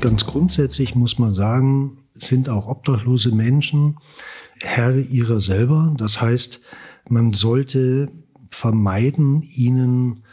Ganz 0.00 0.24
grundsätzlich 0.24 0.94
muss 0.94 1.18
man 1.18 1.34
sagen, 1.34 1.98
sind 2.14 2.48
auch 2.48 2.66
obdachlose 2.66 3.34
Menschen 3.34 3.98
Herr 4.58 4.96
ihrer 4.96 5.40
selber. 5.40 5.94
Das 5.96 6.20
heißt, 6.20 6.60
man 7.08 7.34
sollte 7.34 8.10
vermeiden, 8.50 9.42
ihnen 9.42 10.24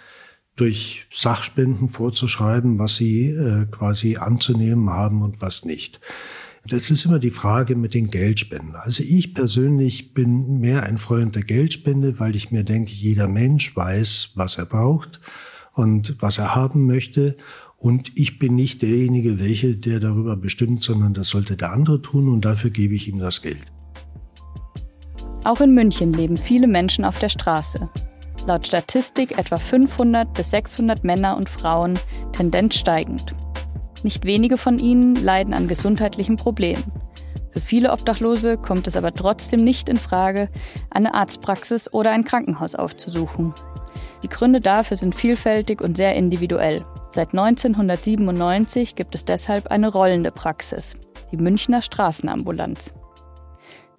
durch 0.56 1.06
Sachspenden 1.11 1.89
vorzuschreiben, 1.89 2.80
was 2.80 2.96
sie 2.96 3.30
äh, 3.30 3.66
quasi 3.66 4.18
anzunehmen 4.18 4.89
haben 4.89 5.21
und 5.21 5.42
was 5.42 5.66
nicht. 5.66 6.00
Das 6.65 6.89
ist 6.89 7.06
immer 7.06 7.20
die 7.20 7.29
Frage 7.29 7.75
mit 7.75 7.93
den 7.93 8.10
Geldspenden. 8.10 8.75
Also 8.75 9.04
ich 9.04 9.34
persönlich 9.34 10.14
bin 10.14 10.60
mehr 10.60 10.84
ein 10.84 10.97
Freund 10.97 11.36
der 11.36 11.43
Geldspende, 11.43 12.20
weil 12.20 12.36
ich 12.36 12.52
mir 12.52 12.64
denke, 12.64 12.92
jeder 12.92 13.28
Mensch 13.28 13.75
weiß, 13.75 14.32
was 14.36 14.57
er 14.57 14.65
braucht 14.65 15.21
und 15.74 16.15
was 16.20 16.38
er 16.39 16.56
haben 16.56 16.86
möchte. 16.86 17.38
Und 17.78 18.12
ich 18.18 18.40
bin 18.40 18.56
nicht 18.56 18.82
derjenige, 18.82 19.40
welche, 19.40 19.76
der 19.76 20.00
darüber 20.00 20.36
bestimmt, 20.36 20.82
sondern 20.82 21.14
das 21.14 21.30
sollte 21.30 21.56
der 21.56 21.72
andere 21.72 22.02
tun 22.02 22.28
und 22.28 22.44
dafür 22.44 22.72
gebe 22.72 22.96
ich 22.96 23.08
ihm 23.08 23.20
das 23.20 23.42
Geld. 23.42 23.66
Auch 25.44 25.62
in 25.62 25.74
München 25.74 26.12
leben 26.12 26.38
viele 26.38 26.68
Menschen 26.68 27.06
auf 27.06 27.20
der 27.20 27.30
Straße. 27.30 27.90
Laut 28.48 28.66
Statistik 28.66 29.38
etwa 29.38 29.58
500 29.58 30.34
bis 30.34 30.52
600 30.52 31.04
Männer 31.04 31.38
und 31.38 31.50
Frauen, 31.50 32.00
Tendenz 32.34 32.76
steigend. 32.76 33.36
Nicht 34.03 34.25
wenige 34.25 34.58
von 34.58 34.80
ihnen 34.80 35.16
leiden 35.16 35.53
an 35.53 35.67
gesundheitlichen 35.67 36.36
Problemen. 36.36 36.84
Für 37.52 37.62
viele 37.62 37.92
Obdachlose 37.92 38.58
kommt 38.58 38.88
es 38.88 38.95
aber 38.95 39.14
trotzdem 39.14 39.64
nicht 39.64 39.89
in 39.89 39.98
Frage, 39.98 40.50
eine 40.89 41.14
Arztpraxis 41.14 41.92
oder 41.94 42.12
ein 42.12 42.23
Krankenhaus 42.23 42.75
aufzusuchen. 42.75 43.53
Die 44.23 44.30
Gründe 44.30 44.59
dafür 44.59 44.98
sind 44.98 45.14
vielfältig 45.14 45.81
und 45.81 45.98
sehr 45.98 46.16
individuell. 46.16 46.86
Seit 47.17 47.33
1997 47.33 48.93
gibt 48.93 49.15
es 49.15 49.25
deshalb 49.25 49.71
eine 49.71 49.87
rollende 49.87 50.29
Praxis, 50.29 50.95
die 51.31 51.37
Münchner 51.37 51.81
Straßenambulanz. 51.81 52.93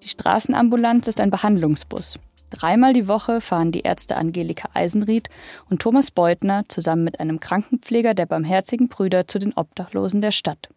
Die 0.05 0.08
Straßenambulanz 0.08 1.08
ist 1.08 1.20
ein 1.20 1.30
Behandlungsbus. 1.33 2.20
Dreimal 2.50 2.92
die 2.92 3.08
Woche 3.08 3.41
fahren 3.41 3.72
die 3.72 3.80
Ärzte 3.80 4.16
Angelika 4.16 4.69
Eisenried 4.72 5.30
und 5.69 5.83
Thomas 5.83 6.12
Beutner 6.12 6.62
zusammen 6.69 7.02
mit 7.02 7.19
einem 7.19 7.41
Krankenpfleger 7.41 8.14
der 8.14 8.27
Barmherzigen 8.27 8.86
Brüder 8.86 9.27
zu 9.27 9.41
den 9.41 9.52
Obdachlosen 9.52 10.20
der 10.20 10.30
Stadt. 10.30 10.69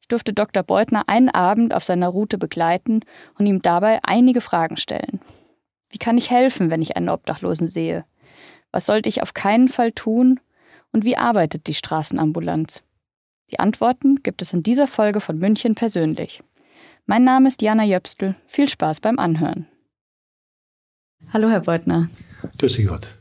Ich 0.00 0.08
durfte 0.08 0.32
Dr. 0.32 0.62
Beutner 0.62 1.10
einen 1.10 1.28
Abend 1.28 1.74
auf 1.74 1.84
seiner 1.84 2.08
Route 2.08 2.38
begleiten 2.38 3.00
und 3.38 3.44
ihm 3.44 3.60
dabei 3.60 4.00
einige 4.02 4.40
Fragen 4.40 4.78
stellen. 4.78 5.20
Wie 5.90 5.98
kann 5.98 6.16
ich 6.16 6.30
helfen, 6.30 6.70
wenn 6.70 6.80
ich 6.80 6.96
einen 6.96 7.10
Obdachlosen 7.10 7.68
sehe? 7.68 8.06
Was 8.72 8.86
sollte 8.86 9.10
ich 9.10 9.20
auf 9.20 9.34
keinen 9.34 9.68
Fall 9.68 9.92
tun? 9.92 10.40
Und 10.92 11.04
wie 11.04 11.16
arbeitet 11.16 11.66
die 11.66 11.74
Straßenambulanz? 11.74 12.82
Die 13.50 13.58
Antworten 13.58 14.22
gibt 14.22 14.42
es 14.42 14.52
in 14.52 14.62
dieser 14.62 14.86
Folge 14.86 15.20
von 15.20 15.38
München 15.38 15.74
persönlich. 15.74 16.42
Mein 17.06 17.24
Name 17.24 17.48
ist 17.48 17.62
Jana 17.62 17.84
Jöpstel. 17.84 18.36
Viel 18.46 18.68
Spaß 18.68 19.00
beim 19.00 19.18
Anhören. 19.18 19.66
Hallo, 21.32 21.48
Herr 21.48 21.60
Beutner. 21.60 22.08
Grüß 22.58 22.80
Gott. 22.86 23.14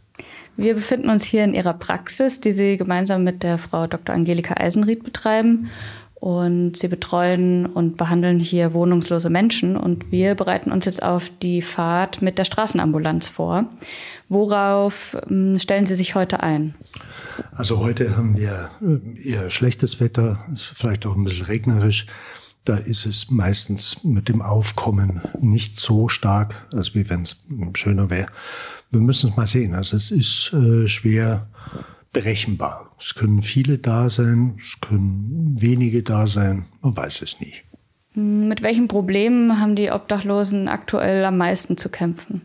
Wir 0.58 0.75
befinden 0.75 1.09
uns 1.09 1.23
hier 1.23 1.44
in 1.44 1.53
Ihrer 1.53 1.73
Praxis, 1.73 2.40
die 2.40 2.52
Sie 2.52 2.78
gemeinsam 2.78 3.23
mit 3.23 3.44
der 3.44 3.58
Frau 3.58 3.88
Dr. 3.88 4.14
Angelika 4.14 4.56
Eisenried 4.56 5.03
betreiben. 5.03 5.70
Und 6.16 6.75
Sie 6.75 6.90
betreuen 6.90 7.66
und 7.66 7.95
behandeln 7.95 8.40
hier 8.40 8.73
wohnungslose 8.73 9.30
Menschen. 9.30 9.78
Und 9.78 10.12
wir 10.12 10.36
bereiten 10.36 10.72
uns 10.72 10.86
jetzt 10.86 11.02
auf 11.02 11.31
die 11.42 11.62
Fahrt 11.62 12.22
mit 12.22 12.38
der 12.38 12.44
Straßenambulanz 12.44 13.30
vor. 13.30 13.66
Worauf 14.28 15.16
ähm, 15.30 15.58
stellen 15.59 15.86
Sie 15.86 15.95
sich 15.95 16.16
heute 16.16 16.44
ein? 16.44 16.75
Also 17.51 17.79
heute 17.79 18.15
haben 18.17 18.37
wir 18.37 18.69
äh, 18.81 19.29
eher 19.29 19.49
schlechtes 19.49 19.99
Wetter, 19.99 20.45
ist 20.53 20.65
vielleicht 20.65 21.05
auch 21.05 21.15
ein 21.15 21.23
bisschen 21.23 21.45
regnerisch. 21.45 22.05
Da 22.66 22.75
ist 22.75 23.05
es 23.05 23.31
meistens 23.31 24.03
mit 24.03 24.29
dem 24.29 24.41
Aufkommen 24.41 25.22
nicht 25.39 25.79
so 25.79 26.07
stark, 26.07 26.67
als 26.73 26.94
wie 26.94 27.09
wenn 27.09 27.22
es 27.22 27.45
schöner 27.73 28.09
wäre. 28.09 28.28
Wir 28.91 29.01
müssen 29.01 29.29
es 29.31 29.38
mal 29.38 29.47
sehen. 29.47 29.73
Also 29.73 29.97
es 29.97 30.11
ist 30.11 30.53
äh, 30.53 30.88
schwer 30.88 31.47
berechenbar. 32.11 32.91
Es 32.99 33.16
können 33.16 33.41
viele 33.41 33.78
da 33.78 34.09
sein, 34.09 34.57
es 34.59 34.81
können 34.81 35.55
wenige 35.59 36.03
da 36.03 36.28
sein, 36.28 36.66
man 36.81 36.97
weiß 36.97 37.22
es 37.22 37.39
nicht. 37.39 37.63
Mit 38.16 38.61
welchen 38.61 38.88
Problemen 38.88 39.59
haben 39.59 39.75
die 39.75 39.91
Obdachlosen 39.91 40.67
aktuell 40.67 41.23
am 41.23 41.38
meisten 41.38 41.78
zu 41.78 41.89
kämpfen? 41.89 42.41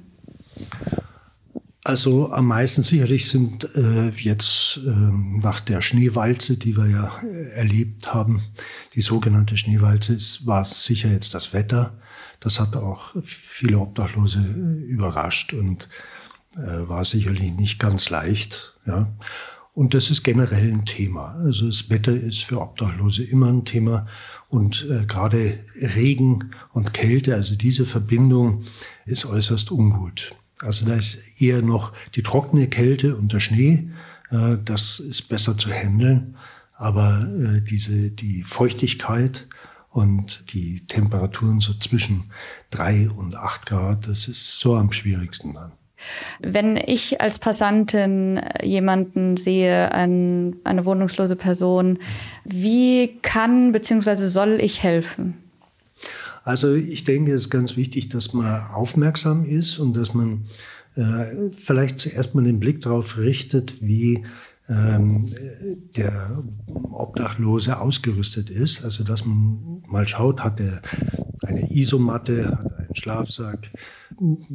Also 1.87 2.33
am 2.33 2.47
meisten 2.47 2.83
sicherlich 2.83 3.29
sind 3.29 3.69
äh, 3.77 4.09
jetzt 4.09 4.81
äh, 4.87 4.91
nach 4.91 5.61
der 5.61 5.83
Schneewalze, 5.83 6.57
die 6.57 6.79
wir 6.79 6.87
ja 6.89 7.13
äh, 7.23 7.51
erlebt 7.51 8.15
haben, 8.15 8.41
die 8.95 9.03
sogenannte 9.03 9.59
Schneewalze, 9.59 10.15
ist, 10.15 10.47
war 10.47 10.65
sicher 10.65 11.11
jetzt 11.11 11.35
das 11.35 11.53
Wetter. 11.53 12.01
Das 12.41 12.59
hat 12.59 12.75
auch 12.75 13.15
viele 13.23 13.79
Obdachlose 13.79 14.39
äh, 14.39 14.83
überrascht 14.83 15.53
und 15.53 15.91
äh, 16.57 16.89
war 16.89 17.05
sicherlich 17.05 17.53
nicht 17.53 17.79
ganz 17.79 18.09
leicht. 18.09 18.79
Ja. 18.87 19.13
Und 19.75 19.93
das 19.93 20.09
ist 20.09 20.23
generell 20.23 20.73
ein 20.73 20.87
Thema. 20.87 21.35
Also 21.35 21.67
das 21.67 21.91
Wetter 21.91 22.15
ist 22.15 22.45
für 22.45 22.63
Obdachlose 22.63 23.25
immer 23.25 23.49
ein 23.49 23.67
Thema. 23.67 24.07
Und 24.49 24.87
äh, 24.89 25.05
gerade 25.05 25.59
Regen 25.75 26.55
und 26.73 26.95
Kälte, 26.95 27.35
also 27.35 27.57
diese 27.57 27.85
Verbindung 27.85 28.65
ist 29.05 29.27
äußerst 29.27 29.71
ungut. 29.71 30.35
Also 30.61 30.87
da 30.87 30.95
ist 30.95 31.41
eher 31.41 31.63
noch 31.63 31.93
die 32.15 32.23
trockene 32.23 32.69
Kälte 32.69 33.17
und 33.17 33.33
der 33.33 33.41
Schnee. 33.41 33.91
Äh, 34.31 34.59
das 34.65 35.01
ist 35.01 35.29
besser 35.29 35.57
zu 35.59 35.71
handeln. 35.71 36.37
Aber 36.75 37.29
äh, 37.29 37.61
diese, 37.61 38.11
die 38.11 38.43
Feuchtigkeit 38.43 39.47
und 39.91 40.53
die 40.53 40.87
Temperaturen 40.87 41.61
so 41.61 41.73
zwischen 41.75 42.33
drei 42.71 43.09
und 43.09 43.37
acht 43.37 43.67
Grad, 43.67 44.09
das 44.09 44.27
ist 44.27 44.59
so 44.59 44.75
am 44.75 44.93
schwierigsten 44.93 45.55
dann. 45.55 45.73
Wenn 46.41 46.77
ich 46.77 47.21
als 47.21 47.39
Passantin 47.39 48.41
jemanden 48.63 49.37
sehe, 49.37 49.93
ein, 49.93 50.57
eine 50.65 50.85
wohnungslose 50.85 51.37
Person, 51.37 51.99
wie 52.45 53.19
kann 53.23 53.73
bzw. 53.73 54.27
soll 54.27 54.59
ich 54.61 54.83
helfen? 54.83 55.44
Also 56.45 56.75
ich 56.75 57.05
denke, 57.05 57.33
es 57.33 57.43
ist 57.43 57.51
ganz 57.51 57.77
wichtig, 57.77 58.09
dass 58.11 58.35
man 58.35 58.67
aufmerksam 58.67 59.45
ist 59.45 59.79
und 59.79 59.95
dass 59.95 60.13
man 60.13 60.45
äh, 60.95 61.51
vielleicht 61.51 61.99
zuerst 61.99 62.35
mal 62.35 62.45
den 62.45 62.61
Blick 62.61 62.83
darauf 62.83 63.17
richtet, 63.17 63.81
wie 63.83 64.25
ähm, 64.69 65.27
der 65.97 66.43
Obdachlose 66.67 67.81
ausgerüstet 67.81 68.51
ist. 68.51 68.85
Also 68.85 69.05
dass 69.05 69.25
man 69.25 69.83
mal 69.89 70.07
schaut, 70.07 70.45
hat 70.45 70.61
er 70.61 70.83
eine 71.47 71.71
Isomatte, 71.73 72.47
hat 72.47 72.73
er 72.73 72.79
einen 72.79 72.95
Schlafsack, 72.95 73.71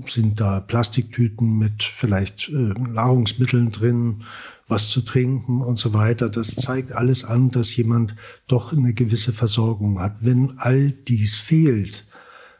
sind 0.05 0.39
da 0.39 0.59
Plastiktüten 0.59 1.57
mit 1.57 1.83
vielleicht 1.83 2.49
äh, 2.49 2.53
Nahrungsmitteln 2.53 3.71
drin, 3.71 4.23
was 4.69 4.89
zu 4.89 5.01
trinken 5.01 5.61
und 5.61 5.77
so 5.77 5.93
weiter. 5.93 6.29
Das 6.29 6.55
zeigt 6.55 6.93
alles 6.93 7.25
an, 7.25 7.51
dass 7.51 7.75
jemand 7.75 8.15
doch 8.47 8.71
eine 8.71 8.93
gewisse 8.93 9.33
Versorgung 9.33 9.99
hat. 9.99 10.17
Wenn 10.21 10.57
all 10.57 10.91
dies 10.91 11.37
fehlt, 11.37 12.05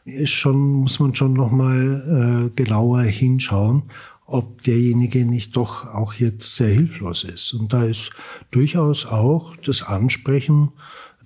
ist 0.04 0.30
schon, 0.30 0.58
muss 0.72 0.98
man 0.98 1.14
schon 1.14 1.32
noch 1.32 1.50
mal 1.52 2.50
äh, 2.50 2.56
genauer 2.56 3.02
hinschauen, 3.02 3.84
ob 4.26 4.62
derjenige 4.62 5.24
nicht 5.24 5.56
doch 5.56 5.86
auch 5.86 6.14
jetzt 6.14 6.56
sehr 6.56 6.68
hilflos 6.68 7.24
ist. 7.24 7.52
Und 7.52 7.72
da 7.72 7.84
ist 7.84 8.10
durchaus 8.50 9.06
auch 9.06 9.56
das 9.56 9.82
Ansprechen 9.82 10.70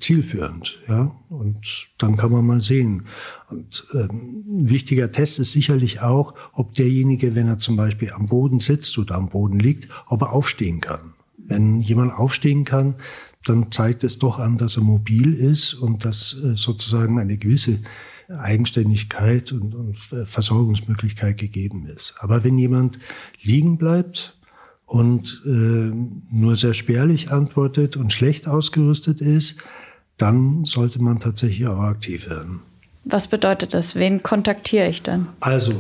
zielführend. 0.05 0.79
Ja? 0.87 1.15
Und 1.31 1.89
dann 1.99 2.17
kann 2.17 2.31
man 2.31 2.47
mal 2.47 2.61
sehen. 2.61 3.07
Und 3.49 3.87
ähm, 3.95 4.45
ein 4.47 4.71
wichtiger 4.71 5.11
Test 5.11 5.39
ist 5.39 5.53
sicherlich 5.53 6.01
auch, 6.01 6.35
ob 6.53 6.75
derjenige, 6.75 7.35
wenn 7.35 7.49
er 7.49 7.59
zum 7.59 7.77
Beispiel 7.77 8.13
am 8.13 8.27
Boden 8.27 8.61
sitzt 8.61 8.97
oder 8.99 9.15
am 9.15 9.31
Boden 9.31 9.59
liegt, 9.59 9.89
ob 10.07 10.23
er 10.23 10.33
aufstehen 10.33 10.81
kann. 10.81 11.15
Wenn 11.39 11.81
jemand 11.81 12.13
aufstehen 12.13 12.65
kann, 12.65 12.97
dann 13.45 13.71
zeigt 13.71 14.05
es 14.05 14.19
doch 14.19 14.39
an, 14.39 14.59
dass 14.59 14.77
er 14.77 14.83
mobil 14.83 15.35
ist 15.35 15.75
und 15.75 16.05
dass 16.05 16.35
äh, 16.35 16.55
sozusagen 16.55 17.19
eine 17.19 17.39
gewisse 17.39 17.81
Eigenständigkeit 18.29 19.53
und, 19.53 19.75
und 19.75 19.97
Versorgungsmöglichkeit 19.97 21.37
gegeben 21.39 21.87
ist. 21.87 22.15
Aber 22.19 22.43
wenn 22.43 22.57
jemand 22.57 22.99
liegen 23.43 23.77
bleibt, 23.77 24.39
und 24.87 25.43
äh, 25.47 25.93
nur 26.31 26.57
sehr 26.57 26.75
spärlich 26.75 27.33
antwortet 27.33 27.97
und 27.97 28.13
schlecht 28.13 28.47
ausgerüstet 28.47 29.21
ist, 29.21 29.59
dann 30.19 30.65
sollte 30.65 31.03
man 31.03 31.21
tatsächlich 31.21 31.67
auch 31.67 31.79
aktiv 31.81 32.29
werden. 32.29 32.61
Was 33.05 33.29
bedeutet 33.29 33.75
das? 33.75 33.97
Wen 33.97 34.23
kontaktiere 34.23 34.89
ich 34.89 35.03
dann? 35.03 35.29
Also 35.41 35.75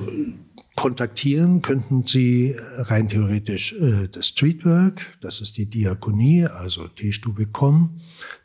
Kontaktieren 0.76 1.62
könnten 1.62 2.05
Sie 2.05 2.56
rein 2.79 3.09
theoretisch 3.09 3.75
äh, 3.75 4.09
das 4.09 4.29
Streetwork, 4.29 5.17
das 5.21 5.41
ist 5.41 5.56
die 5.56 5.67
Diakonie, 5.67 6.47
also 6.47 6.88
Teestube.com 6.88 8.00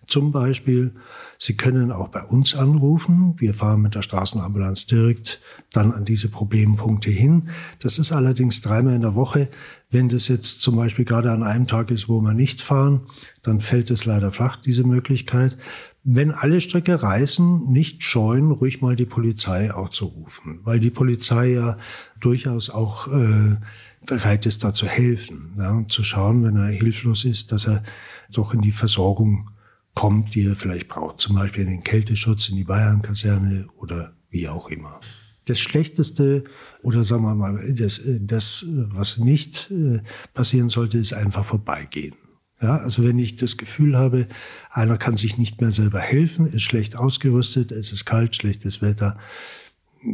zum 0.06 0.32
Beispiel. 0.32 0.94
Sie 1.38 1.56
können 1.56 1.92
auch 1.92 2.10
bei 2.10 2.22
uns 2.22 2.56
anrufen. 2.56 3.36
Wir 3.38 3.54
fahren 3.54 3.82
mit 3.82 3.96
der 3.96 4.02
Straßenambulanz 4.02 4.88
direkt 4.88 5.42
dann 5.72 5.92
an 5.92 6.06
diese 6.06 6.30
Problempunkte 6.30 7.10
hin. 7.10 7.50
Das 7.80 7.98
ist 7.98 8.12
allerdings 8.12 8.62
dreimal 8.62 8.96
in 8.96 9.02
der 9.02 9.16
Woche. 9.16 9.50
Wenn 9.90 10.10
das 10.10 10.28
jetzt 10.28 10.62
zum 10.62 10.76
Beispiel 10.76 11.06
gerade 11.06 11.32
an 11.32 11.44
einem 11.44 11.68
Tag 11.68 11.90
ist, 11.90 12.10
wo 12.10 12.22
wir 12.22 12.34
nicht 12.34 12.62
fahren, 12.62 13.02
dann 13.42 13.62
fällt 13.62 13.90
es 13.92 14.06
leider 14.06 14.32
flach, 14.32 14.58
diese 14.58 14.84
Möglichkeit 14.84 15.58
wenn 16.04 16.32
alle 16.32 16.62
Strecke 16.62 17.02
reißen, 17.02 17.72
nicht 17.72 18.04
scheuen, 18.04 18.52
ruhig 18.52 18.82
mal 18.82 18.96
die 18.96 19.06
Polizei 19.06 19.74
auch 19.74 19.90
zu 19.90 20.06
rufen, 20.06 20.60
weil 20.64 20.80
die 20.80 20.90
Polizei 20.90 21.52
ja 21.52 21.78
durchaus 22.20 22.70
auch 22.70 23.08
äh, 23.08 23.58
bereit 24.06 24.46
ist, 24.46 24.64
da 24.64 24.74
zu 24.74 24.88
helfen 24.88 25.54
ja, 25.58 25.72
und 25.72 25.92
zu 25.92 26.04
schauen, 26.04 26.44
wenn 26.44 26.56
er 26.56 26.68
hilflos 26.68 27.26
ist, 27.26 27.52
dass 27.52 27.68
er 27.68 27.84
doch 28.32 28.54
in 28.54 28.62
die 28.62 28.72
Versorgung 28.72 29.52
kommt, 29.94 30.36
die 30.36 30.46
er 30.46 30.56
vielleicht 30.56 30.88
braucht, 30.88 31.20
zum 31.20 31.36
Beispiel 31.36 31.64
in 31.64 31.70
den 31.70 31.84
Kälteschutz, 31.84 32.50
in 32.50 32.56
die 32.56 32.64
Bayernkaserne 32.64 33.68
oder 33.78 34.14
wie 34.30 34.48
auch 34.48 34.70
immer. 34.70 35.00
Das 35.46 35.60
Schlechteste 35.60 36.44
oder 36.84 37.04
sagen 37.04 37.24
wir 37.24 37.36
mal, 37.36 37.74
das, 37.74 38.02
das 38.22 38.66
was 38.68 39.18
nicht 39.18 39.70
äh, 39.72 40.02
passieren 40.34 40.70
sollte, 40.70 40.98
ist 40.98 41.14
einfach 41.14 41.44
vorbeigehen. 41.44 42.16
Ja, 42.62 42.78
also 42.78 43.08
wenn 43.08 43.18
ich 43.18 43.38
das 43.38 43.56
Gefühl 43.56 43.98
habe, 43.98 44.28
einer 44.70 44.98
kann 44.98 45.16
sich 45.16 45.38
nicht 45.38 45.62
mehr 45.62 45.72
selber 45.72 46.00
helfen, 46.00 46.52
ist 46.52 46.64
schlecht 46.64 46.98
ausgerüstet, 46.98 47.72
es 47.72 47.92
ist 47.92 48.06
kalt, 48.06 48.36
schlechtes 48.36 48.82
Wetter, 48.82 49.18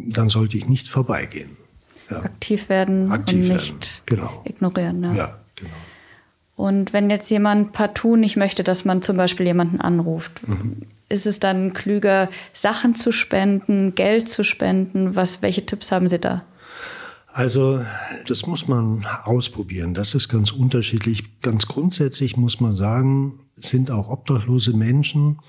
dann 0.10 0.30
sollte 0.30 0.58
ich 0.58 0.68
nicht 0.68 0.88
vorbeigehen. 0.88 1.58
Ja. 2.10 2.22
Aktiv 2.22 2.70
werden 2.70 3.12
Aktiv 3.12 3.50
und 3.50 3.54
nicht 3.54 4.02
genau. 4.06 4.44
ignorieren. 4.46 5.04
Ja. 5.04 5.16
ja, 5.16 5.40
genau. 5.56 5.72
Und 6.56 6.94
wenn 6.94 7.10
jetzt 7.10 7.30
jemand 7.30 7.74
partout 7.74 8.16
nicht 8.16 8.38
möchte, 8.38 8.64
dass 8.64 8.86
man 8.86 9.02
zum 9.02 9.18
Beispiel 9.18 9.46
jemanden 9.46 9.82
anruft, 9.82 10.48
mhm. 10.48 10.84
ist 11.10 11.26
es 11.26 11.40
dann 11.40 11.74
klüger, 11.74 12.30
Sachen 12.54 12.96
zu 12.96 13.12
spenden, 13.12 13.96
Geld 13.96 14.30
zu 14.30 14.44
spenden? 14.44 15.16
Was, 15.16 15.42
welche 15.42 15.66
Tipps 15.66 15.92
haben 15.92 16.08
Sie 16.08 16.20
da? 16.20 16.44
Also 17.36 17.84
das 18.28 18.48
muss 18.48 18.70
man 18.70 19.06
ausprobieren. 19.26 19.94
Das 19.94 20.16
ist 20.16 20.30
ganz 20.30 20.54
unterschiedlich. 20.54 21.42
Ganz 21.42 21.66
grundsätzlich 21.66 22.38
muss 22.38 22.62
man 22.62 22.74
sagen, 22.74 23.42
sind 23.56 23.92
auch 23.92 24.08
obdachlose 24.08 24.74
Menschen 24.74 25.40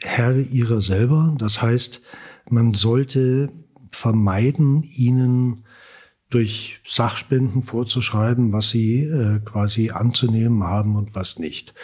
Herr 0.00 0.36
ihrer 0.36 0.80
selber. 0.80 1.34
Das 1.36 1.60
heißt, 1.60 2.02
man 2.50 2.72
sollte 2.72 3.50
vermeiden, 3.90 4.84
ihnen 4.84 5.64
durch 6.30 6.78
Sachspenden 6.84 7.64
vorzuschreiben, 7.64 8.52
was 8.52 8.70
sie 8.70 9.00
äh, 9.00 9.40
quasi 9.40 9.90
anzunehmen 9.90 10.62
haben 10.62 10.94
und 10.94 11.16
was 11.16 11.40
nicht. 11.40 11.74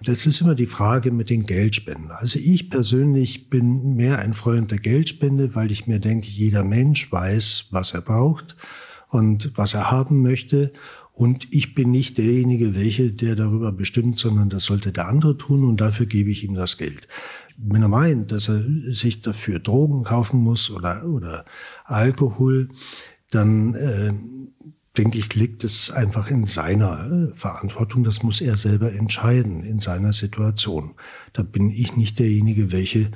Das 0.00 0.26
ist 0.26 0.40
immer 0.40 0.54
die 0.54 0.64
Frage 0.64 1.10
mit 1.10 1.28
den 1.28 1.44
Geldspenden. 1.44 2.12
Also 2.12 2.38
ich 2.38 2.70
persönlich 2.70 3.50
bin 3.50 3.94
mehr 3.94 4.20
ein 4.20 4.32
Freund 4.32 4.70
der 4.70 4.78
Geldspende, 4.78 5.54
weil 5.54 5.70
ich 5.70 5.86
mir 5.86 6.00
denke, 6.00 6.28
jeder 6.28 6.64
Mensch 6.64 7.12
weiß, 7.12 7.66
was 7.72 7.92
er 7.92 8.00
braucht 8.00 8.56
und 9.08 9.52
was 9.56 9.74
er 9.74 9.90
haben 9.90 10.22
möchte. 10.22 10.72
Und 11.12 11.46
ich 11.50 11.74
bin 11.74 11.90
nicht 11.90 12.18
derjenige, 12.18 12.74
welche, 12.74 13.12
der 13.12 13.36
darüber 13.36 13.72
bestimmt, 13.72 14.18
sondern 14.18 14.50
das 14.50 14.64
sollte 14.64 14.92
der 14.92 15.08
andere 15.08 15.38
tun 15.38 15.64
und 15.64 15.80
dafür 15.80 16.06
gebe 16.06 16.30
ich 16.30 16.44
ihm 16.44 16.54
das 16.54 16.76
Geld. 16.76 17.08
Wenn 17.56 17.80
er 17.80 17.88
meint, 17.88 18.32
dass 18.32 18.48
er 18.48 18.62
sich 18.92 19.22
dafür 19.22 19.58
Drogen 19.58 20.04
kaufen 20.04 20.40
muss 20.40 20.70
oder, 20.70 21.06
oder 21.06 21.46
Alkohol, 21.86 22.68
dann 23.30 23.74
äh, 23.74 24.12
denke 24.96 25.18
ich, 25.18 25.34
liegt 25.34 25.64
es 25.64 25.90
einfach 25.90 26.30
in 26.30 26.44
seiner 26.44 27.10
äh, 27.10 27.34
Verantwortung. 27.34 28.04
Das 28.04 28.22
muss 28.22 28.40
er 28.40 28.56
selber 28.56 28.92
entscheiden 28.92 29.62
in 29.62 29.78
seiner 29.78 30.12
Situation. 30.12 30.94
Da 31.32 31.42
bin 31.42 31.70
ich 31.70 31.96
nicht 31.96 32.18
derjenige, 32.18 32.72
welche, 32.72 33.10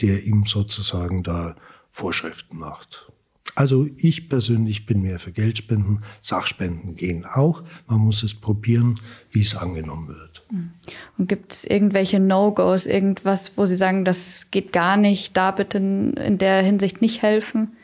der 0.00 0.24
ihm 0.24 0.44
sozusagen 0.46 1.22
da 1.22 1.56
Vorschriften 1.88 2.58
macht. 2.58 3.12
Also 3.56 3.86
ich 3.98 4.28
persönlich 4.28 4.84
bin 4.84 5.02
mehr 5.02 5.18
für 5.18 5.30
Geldspenden. 5.30 6.02
Sachspenden 6.20 6.96
gehen 6.96 7.24
auch. 7.24 7.62
Man 7.86 8.00
muss 8.00 8.22
es 8.22 8.34
probieren, 8.34 8.98
wie 9.30 9.40
es 9.40 9.54
angenommen 9.56 10.08
wird. 10.08 10.44
Hm. 10.48 10.72
Und 11.18 11.28
gibt 11.28 11.52
es 11.52 11.64
irgendwelche 11.64 12.18
No-Gos, 12.18 12.86
irgendwas, 12.86 13.56
wo 13.56 13.66
Sie 13.66 13.76
sagen, 13.76 14.04
das 14.04 14.48
geht 14.50 14.72
gar 14.72 14.96
nicht, 14.96 15.36
da 15.36 15.50
bitte 15.52 15.78
in 15.78 16.38
der 16.38 16.62
Hinsicht 16.62 17.00
nicht 17.00 17.22
helfen? 17.22 17.76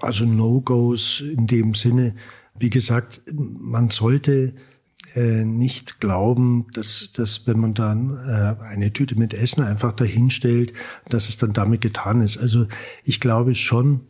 Also 0.00 0.26
No-Gos 0.26 1.20
in 1.20 1.46
dem 1.46 1.74
Sinne, 1.74 2.14
wie 2.58 2.70
gesagt, 2.70 3.22
man 3.32 3.88
sollte 3.88 4.54
äh, 5.14 5.44
nicht 5.44 6.00
glauben, 6.00 6.66
dass, 6.72 7.10
dass 7.12 7.46
wenn 7.46 7.58
man 7.58 7.74
dann 7.74 8.16
äh, 8.16 8.62
eine 8.64 8.92
Tüte 8.92 9.16
mit 9.16 9.34
Essen 9.34 9.62
einfach 9.62 9.92
dahinstellt, 9.92 10.72
dass 11.08 11.28
es 11.28 11.36
dann 11.36 11.52
damit 11.52 11.80
getan 11.80 12.20
ist. 12.20 12.38
Also 12.38 12.66
ich 13.04 13.20
glaube 13.20 13.54
schon, 13.54 14.00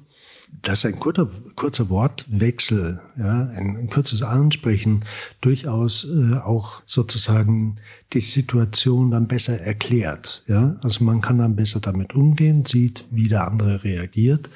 dass 0.63 0.85
ein 0.85 0.99
kurzer, 0.99 1.29
kurzer 1.57 1.91
Wortwechsel, 1.91 3.01
ja, 3.19 3.49
ein, 3.49 3.77
ein 3.77 3.91
kurzes 3.91 4.23
Ansprechen 4.23 5.05
durchaus 5.41 6.05
äh, 6.05 6.37
auch 6.37 6.83
sozusagen 6.87 7.77
die 8.13 8.21
Situation 8.21 9.11
dann 9.11 9.27
besser 9.27 9.61
erklärt. 9.61 10.43
Ja? 10.47 10.77
Also 10.83 11.05
man 11.05 11.21
kann 11.21 11.39
dann 11.39 11.57
besser 11.57 11.81
damit 11.81 12.15
umgehen, 12.15 12.65
sieht, 12.65 13.05
wie 13.11 13.29
der 13.29 13.47
andere 13.49 13.85
reagiert 13.85 14.49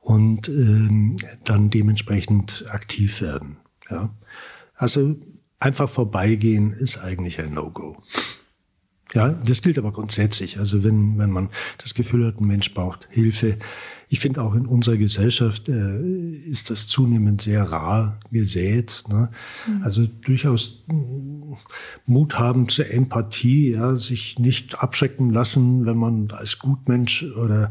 und 0.00 0.48
ähm, 0.48 1.16
dann 1.44 1.70
dementsprechend 1.70 2.64
aktiv 2.70 3.20
werden. 3.20 3.56
Ja? 3.90 4.10
Also 4.74 5.16
einfach 5.62 5.88
vorbeigehen 5.88 6.72
ist 6.72 6.98
eigentlich 6.98 7.38
ein 7.38 7.54
No-Go. 7.54 7.96
Ja, 9.14 9.28
das 9.28 9.60
gilt 9.60 9.78
aber 9.78 9.92
grundsätzlich. 9.92 10.58
Also 10.58 10.84
wenn, 10.84 11.18
wenn 11.18 11.30
man 11.30 11.50
das 11.78 11.94
Gefühl 11.94 12.26
hat, 12.26 12.40
ein 12.40 12.46
Mensch 12.46 12.72
braucht 12.72 13.08
Hilfe. 13.10 13.58
Ich 14.08 14.20
finde 14.20 14.42
auch 14.42 14.54
in 14.54 14.66
unserer 14.66 14.96
Gesellschaft 14.96 15.68
äh, 15.68 15.98
ist 15.98 16.70
das 16.70 16.86
zunehmend 16.86 17.42
sehr 17.42 17.62
rar 17.64 18.20
gesät. 18.30 19.04
Ne? 19.08 19.30
Mhm. 19.66 19.82
Also 19.82 20.06
durchaus 20.06 20.84
Mut 22.06 22.38
haben 22.38 22.68
zur 22.68 22.90
Empathie, 22.90 23.72
ja, 23.72 23.96
sich 23.96 24.38
nicht 24.38 24.82
abschrecken 24.82 25.30
lassen, 25.30 25.84
wenn 25.84 25.96
man 25.96 26.30
als 26.30 26.58
Gutmensch 26.58 27.24
oder 27.36 27.68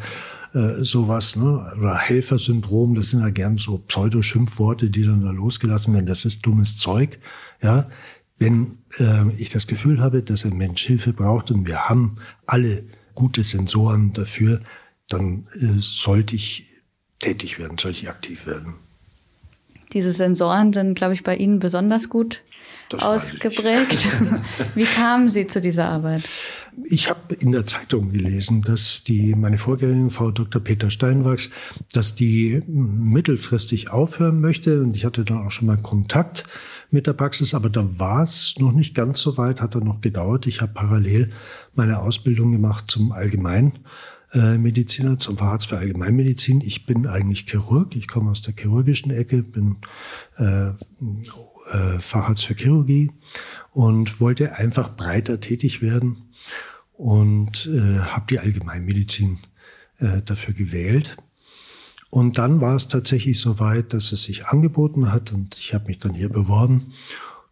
äh, 0.53 0.83
sowas, 0.83 1.35
ne? 1.35 1.73
oder 1.77 1.97
Helfersyndrom, 1.97 2.95
das 2.95 3.11
sind 3.11 3.21
ja 3.21 3.29
gern 3.29 3.57
so 3.57 3.77
Pseudoschimpfworte, 3.77 4.89
die 4.89 5.03
dann 5.03 5.21
da 5.21 5.31
losgelassen 5.31 5.93
werden. 5.93 6.05
Das 6.05 6.25
ist 6.25 6.45
dummes 6.45 6.77
Zeug. 6.77 7.19
Ja, 7.61 7.89
wenn 8.37 8.79
äh, 8.99 9.29
ich 9.37 9.51
das 9.51 9.67
Gefühl 9.67 10.01
habe, 10.01 10.23
dass 10.23 10.45
ein 10.45 10.57
Mensch 10.57 10.85
Hilfe 10.85 11.13
braucht 11.13 11.51
und 11.51 11.67
wir 11.67 11.87
haben 11.87 12.15
alle 12.47 12.83
gute 13.13 13.43
Sensoren 13.43 14.13
dafür, 14.13 14.61
dann 15.07 15.47
äh, 15.53 15.79
sollte 15.79 16.35
ich 16.35 16.67
tätig 17.19 17.59
werden, 17.59 17.77
sollte 17.77 17.99
ich 17.99 18.09
aktiv 18.09 18.45
werden. 18.47 18.75
Diese 19.93 20.11
Sensoren 20.11 20.73
sind, 20.73 20.95
glaube 20.95 21.13
ich, 21.13 21.23
bei 21.23 21.35
Ihnen 21.35 21.59
besonders 21.59 22.09
gut 22.09 22.43
das 22.91 23.03
ausgeprägt. 23.03 24.07
Wie 24.75 24.83
kamen 24.83 25.29
Sie 25.29 25.47
zu 25.47 25.61
dieser 25.61 25.89
Arbeit? 25.89 26.27
Ich 26.83 27.09
habe 27.09 27.35
in 27.35 27.51
der 27.51 27.65
Zeitung 27.65 28.11
gelesen, 28.11 28.61
dass 28.61 29.03
die 29.03 29.35
meine 29.35 29.57
Vorgängerin 29.57 30.09
Frau 30.09 30.31
Dr. 30.31 30.61
Peter 30.61 30.89
Steinwachs, 30.89 31.49
dass 31.93 32.15
die 32.15 32.61
mittelfristig 32.67 33.89
aufhören 33.89 34.39
möchte 34.39 34.81
und 34.81 34.95
ich 34.95 35.05
hatte 35.05 35.23
dann 35.23 35.45
auch 35.45 35.51
schon 35.51 35.67
mal 35.67 35.77
Kontakt 35.77 36.45
mit 36.89 37.07
der 37.07 37.13
Praxis, 37.13 37.53
aber 37.53 37.69
da 37.69 37.87
war 37.97 38.23
es 38.23 38.55
noch 38.59 38.73
nicht 38.73 38.95
ganz 38.95 39.21
so 39.21 39.37
weit, 39.37 39.61
hat 39.61 39.75
er 39.75 39.81
noch 39.81 40.01
gedauert. 40.01 40.47
Ich 40.47 40.61
habe 40.61 40.73
parallel 40.73 41.31
meine 41.73 41.99
Ausbildung 41.99 42.51
gemacht 42.51 42.85
zum 42.89 43.11
Allgemeinmediziner, 44.31 45.17
zum 45.17 45.37
Facharzt 45.37 45.67
für 45.67 45.77
Allgemeinmedizin. 45.77 46.61
Ich 46.61 46.85
bin 46.85 47.05
eigentlich 47.05 47.45
Chirurg, 47.45 47.95
ich 47.95 48.07
komme 48.07 48.31
aus 48.31 48.41
der 48.41 48.53
chirurgischen 48.55 49.11
Ecke, 49.11 49.43
bin 49.43 49.77
äh, 50.37 50.69
äh, 50.69 51.99
Facharzt 51.99 52.45
für 52.45 52.55
Chirurgie 52.55 53.11
und 53.71 54.21
wollte 54.21 54.55
einfach 54.55 54.95
breiter 54.95 55.39
tätig 55.39 55.81
werden 55.81 56.29
und 56.93 57.67
äh, 57.67 57.99
habe 57.99 58.25
die 58.29 58.39
Allgemeinmedizin 58.39 59.39
äh, 59.97 60.21
dafür 60.21 60.53
gewählt. 60.53 61.17
Und 62.09 62.37
dann 62.37 62.59
war 62.59 62.75
es 62.75 62.87
tatsächlich 62.87 63.39
so 63.39 63.59
weit, 63.59 63.93
dass 63.93 64.11
es 64.11 64.23
sich 64.23 64.47
angeboten 64.47 65.11
hat 65.11 65.31
und 65.31 65.57
ich 65.57 65.73
habe 65.73 65.87
mich 65.87 65.97
dann 65.97 66.13
hier 66.13 66.29
beworben. 66.29 66.93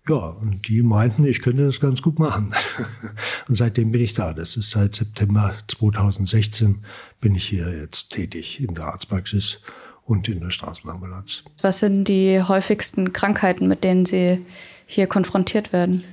Ja, 0.08 0.16
und 0.16 0.68
die 0.68 0.82
meinten, 0.82 1.26
ich 1.26 1.42
könnte 1.42 1.66
das 1.66 1.80
ganz 1.80 2.02
gut 2.02 2.20
machen. 2.20 2.54
und 3.48 3.56
seitdem 3.56 3.92
bin 3.92 4.02
ich 4.02 4.14
da. 4.14 4.34
Das 4.34 4.56
ist 4.56 4.72
seit 4.72 4.96
September 4.96 5.54
2016 5.68 6.84
bin 7.22 7.36
ich 7.36 7.46
hier 7.46 7.70
jetzt 7.78 8.10
tätig 8.10 8.60
in 8.62 8.74
der 8.74 8.86
Arztpraxis 8.86 9.62
und 10.04 10.28
in 10.28 10.40
der 10.40 10.50
Straßenambulanz. 10.50 11.44
Was 11.62 11.80
sind 11.80 12.08
die 12.08 12.42
häufigsten 12.42 13.14
Krankheiten, 13.14 13.68
mit 13.68 13.84
denen 13.84 14.06
Sie 14.06 14.44
hier 14.88 15.06
konfrontiert 15.06 15.72
werden? 15.72 16.04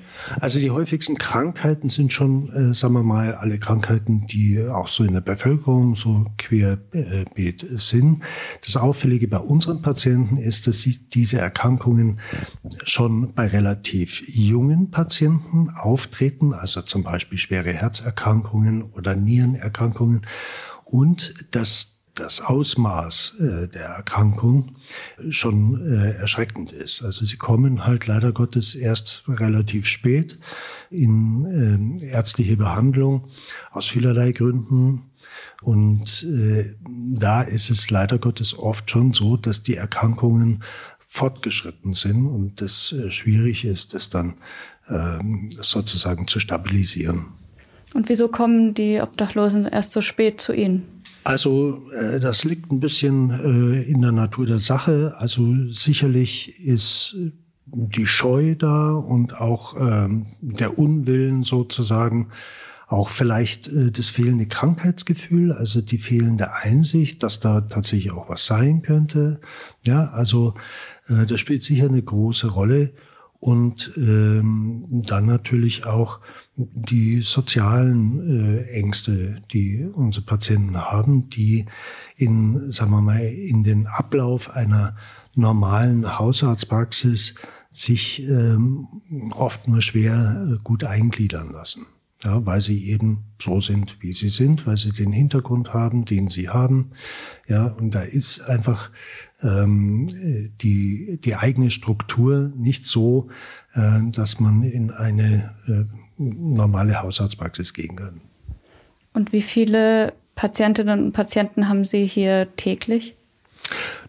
Also 0.40 0.58
die 0.58 0.70
häufigsten 0.70 1.16
Krankheiten 1.16 1.88
sind 1.88 2.12
schon, 2.12 2.52
äh, 2.52 2.74
sagen 2.74 2.94
wir 2.94 3.02
mal, 3.02 3.34
alle 3.34 3.58
Krankheiten, 3.58 4.26
die 4.26 4.62
auch 4.62 4.88
so 4.88 5.04
in 5.04 5.14
der 5.14 5.20
Bevölkerung 5.20 5.94
so 5.94 6.26
querbeet 6.38 7.66
sind. 7.78 8.22
Das 8.62 8.76
Auffällige 8.76 9.28
bei 9.28 9.38
unseren 9.38 9.82
Patienten 9.82 10.36
ist, 10.36 10.66
dass 10.66 10.82
sie 10.82 11.08
diese 11.08 11.38
Erkrankungen 11.38 12.20
schon 12.84 13.34
bei 13.34 13.46
relativ 13.46 14.22
jungen 14.28 14.90
Patienten 14.90 15.70
auftreten, 15.70 16.52
also 16.52 16.82
zum 16.82 17.02
Beispiel 17.02 17.38
schwere 17.38 17.72
Herzerkrankungen 17.72 18.82
oder 18.82 19.16
Nierenerkrankungen 19.16 20.22
und 20.84 21.34
dass 21.50 21.95
das 22.16 22.40
Ausmaß 22.40 23.36
äh, 23.40 23.68
der 23.68 23.86
Erkrankung 23.86 24.76
schon 25.30 25.80
äh, 25.92 26.12
erschreckend 26.16 26.72
ist. 26.72 27.02
Also 27.02 27.24
sie 27.24 27.36
kommen 27.36 27.86
halt 27.86 28.06
leider 28.06 28.32
Gottes 28.32 28.74
erst 28.74 29.24
relativ 29.28 29.86
spät 29.86 30.38
in 30.90 32.00
äh, 32.00 32.06
ärztliche 32.06 32.56
Behandlung 32.56 33.28
aus 33.70 33.86
vielerlei 33.86 34.32
Gründen. 34.32 35.10
Und 35.62 36.24
äh, 36.24 36.74
da 36.88 37.42
ist 37.42 37.70
es 37.70 37.90
leider 37.90 38.18
Gottes 38.18 38.58
oft 38.58 38.90
schon 38.90 39.12
so, 39.12 39.36
dass 39.36 39.62
die 39.62 39.76
Erkrankungen 39.76 40.62
fortgeschritten 40.98 41.94
sind 41.94 42.26
und 42.26 42.60
das 42.60 42.92
äh, 42.92 43.10
schwierig 43.10 43.64
ist, 43.64 43.94
das 43.94 44.10
dann 44.10 44.34
äh, 44.88 45.18
sozusagen 45.48 46.26
zu 46.26 46.40
stabilisieren. 46.40 47.26
Und 47.94 48.08
wieso 48.08 48.28
kommen 48.28 48.74
die 48.74 49.00
Obdachlosen 49.00 49.66
erst 49.66 49.92
so 49.92 50.02
spät 50.02 50.40
zu 50.40 50.52
Ihnen? 50.52 50.95
Also 51.26 51.82
äh, 51.90 52.20
das 52.20 52.44
liegt 52.44 52.70
ein 52.70 52.78
bisschen 52.78 53.30
äh, 53.30 53.82
in 53.82 54.00
der 54.00 54.12
Natur 54.12 54.46
der 54.46 54.60
Sache. 54.60 55.16
Also 55.18 55.42
sicherlich 55.68 56.64
ist 56.64 57.16
die 57.66 58.06
Scheu 58.06 58.54
da 58.54 58.92
und 58.92 59.34
auch 59.40 59.74
ähm, 59.76 60.26
der 60.40 60.78
Unwillen 60.78 61.42
sozusagen, 61.42 62.28
auch 62.86 63.08
vielleicht 63.08 63.66
äh, 63.66 63.90
das 63.90 64.08
fehlende 64.08 64.46
Krankheitsgefühl, 64.46 65.50
also 65.50 65.80
die 65.80 65.98
fehlende 65.98 66.52
Einsicht, 66.52 67.24
dass 67.24 67.40
da 67.40 67.60
tatsächlich 67.60 68.12
auch 68.12 68.28
was 68.28 68.46
sein 68.46 68.82
könnte. 68.82 69.40
Ja, 69.84 70.10
also 70.10 70.54
äh, 71.08 71.26
das 71.26 71.40
spielt 71.40 71.64
sicher 71.64 71.86
eine 71.86 72.02
große 72.04 72.52
Rolle 72.52 72.92
und 73.46 73.92
ähm, 73.96 74.86
dann 74.88 75.26
natürlich 75.26 75.86
auch 75.86 76.18
die 76.56 77.20
sozialen 77.22 78.58
äh, 78.58 78.62
Ängste, 78.70 79.40
die 79.52 79.84
unsere 79.84 80.26
Patienten 80.26 80.76
haben, 80.76 81.30
die 81.30 81.66
in, 82.16 82.72
sagen 82.72 82.90
wir 82.90 83.02
mal, 83.02 83.20
in 83.20 83.62
den 83.62 83.86
Ablauf 83.86 84.50
einer 84.50 84.96
normalen 85.36 86.18
Hausarztpraxis 86.18 87.36
sich 87.70 88.28
ähm, 88.28 88.88
oft 89.30 89.68
nur 89.68 89.80
schwer 89.80 90.44
äh, 90.50 90.58
gut 90.64 90.82
eingliedern 90.82 91.50
lassen. 91.50 91.86
Ja, 92.24 92.44
weil 92.44 92.60
sie 92.60 92.88
eben 92.88 93.26
so 93.40 93.60
sind, 93.60 93.98
wie 94.00 94.12
sie 94.12 94.30
sind, 94.30 94.66
weil 94.66 94.78
sie 94.78 94.90
den 94.90 95.12
Hintergrund 95.12 95.72
haben, 95.72 96.04
den 96.04 96.26
sie 96.26 96.48
haben. 96.48 96.90
Ja, 97.46 97.66
und 97.66 97.92
da 97.92 98.00
ist 98.00 98.40
einfach 98.40 98.90
ähm, 99.42 100.08
die, 100.62 101.20
die 101.22 101.36
eigene 101.36 101.70
Struktur 101.70 102.52
nicht 102.56 102.86
so, 102.86 103.28
äh, 103.74 104.00
dass 104.10 104.40
man 104.40 104.62
in 104.62 104.90
eine 104.90 105.54
äh, 105.68 105.84
normale 106.18 107.02
Hausarztpraxis 107.02 107.74
gehen 107.74 107.96
kann. 107.96 108.20
Und 109.12 109.32
wie 109.32 109.42
viele 109.42 110.12
Patientinnen 110.34 111.06
und 111.06 111.12
Patienten 111.12 111.68
haben 111.68 111.84
Sie 111.84 112.06
hier 112.06 112.48
täglich? 112.56 113.14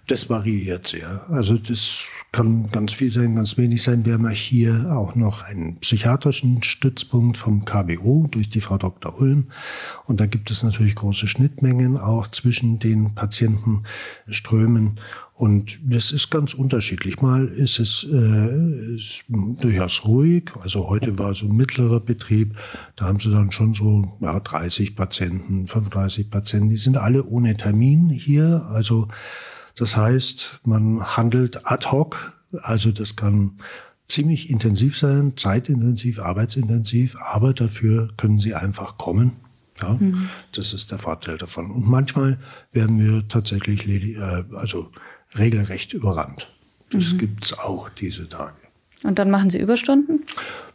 Das 0.07 0.29
variiert 0.29 0.87
sehr. 0.87 1.29
Also 1.29 1.57
das 1.57 2.09
kann 2.31 2.67
ganz 2.67 2.93
viel 2.93 3.11
sein, 3.11 3.35
ganz 3.35 3.57
wenig 3.57 3.83
sein. 3.83 4.05
Wir 4.05 4.13
haben 4.13 4.29
hier 4.29 4.95
auch 4.95 5.15
noch 5.15 5.43
einen 5.43 5.79
psychiatrischen 5.79 6.63
Stützpunkt 6.63 7.35
vom 7.35 7.65
KBO 7.65 8.27
durch 8.31 8.49
die 8.49 8.61
Frau 8.61 8.77
Dr. 8.77 9.19
Ulm. 9.19 9.47
Und 10.05 10.21
da 10.21 10.25
gibt 10.25 10.49
es 10.49 10.63
natürlich 10.63 10.95
große 10.95 11.27
Schnittmengen 11.27 11.97
auch 11.97 12.29
zwischen 12.29 12.79
den 12.79 13.15
Patientenströmen. 13.15 14.97
Und 15.33 15.77
das 15.83 16.11
ist 16.11 16.29
ganz 16.29 16.53
unterschiedlich. 16.53 17.21
Mal 17.21 17.45
ist 17.49 17.77
es 17.77 18.07
äh, 18.09 18.95
ist 18.95 19.25
durchaus 19.27 20.05
ruhig. 20.05 20.51
Also 20.61 20.87
heute 20.87 21.19
war 21.19 21.35
so 21.35 21.47
ein 21.47 21.55
mittlerer 21.55 21.99
Betrieb. 21.99 22.55
Da 22.95 23.05
haben 23.05 23.19
sie 23.19 23.29
dann 23.29 23.51
schon 23.51 23.73
so 23.73 24.17
ja, 24.21 24.39
30 24.39 24.95
Patienten, 24.95 25.67
35 25.67 26.31
Patienten. 26.31 26.69
Die 26.69 26.77
sind 26.77 26.95
alle 26.95 27.25
ohne 27.25 27.57
Termin 27.57 28.09
hier. 28.09 28.65
Also 28.69 29.09
das 29.77 29.95
heißt, 29.95 30.61
man 30.65 31.17
handelt 31.17 31.65
ad 31.65 31.89
hoc, 31.91 32.33
also 32.61 32.91
das 32.91 33.15
kann 33.15 33.57
ziemlich 34.07 34.49
intensiv 34.49 34.97
sein, 34.97 35.33
zeitintensiv, 35.35 36.19
arbeitsintensiv, 36.19 37.15
aber 37.17 37.53
dafür 37.53 38.09
können 38.17 38.37
sie 38.37 38.55
einfach 38.55 38.97
kommen. 38.97 39.33
Ja, 39.81 39.93
mhm. 39.93 40.29
Das 40.53 40.73
ist 40.73 40.91
der 40.91 40.97
Vorteil 40.97 41.37
davon. 41.37 41.69
Und 41.69 41.87
manchmal 41.87 42.39
werden 42.71 42.99
wir 42.99 43.27
tatsächlich 43.27 43.87
äh, 43.87 44.43
also 44.55 44.89
regelrecht 45.37 45.93
überrannt. 45.93 46.51
Das 46.89 47.13
mhm. 47.13 47.17
gibt's 47.19 47.57
auch 47.57 47.89
diese 47.89 48.27
Tage. 48.27 48.55
Und 49.03 49.19
dann 49.19 49.29
machen 49.29 49.51
Sie 49.51 49.59
Überstunden? 49.59 50.23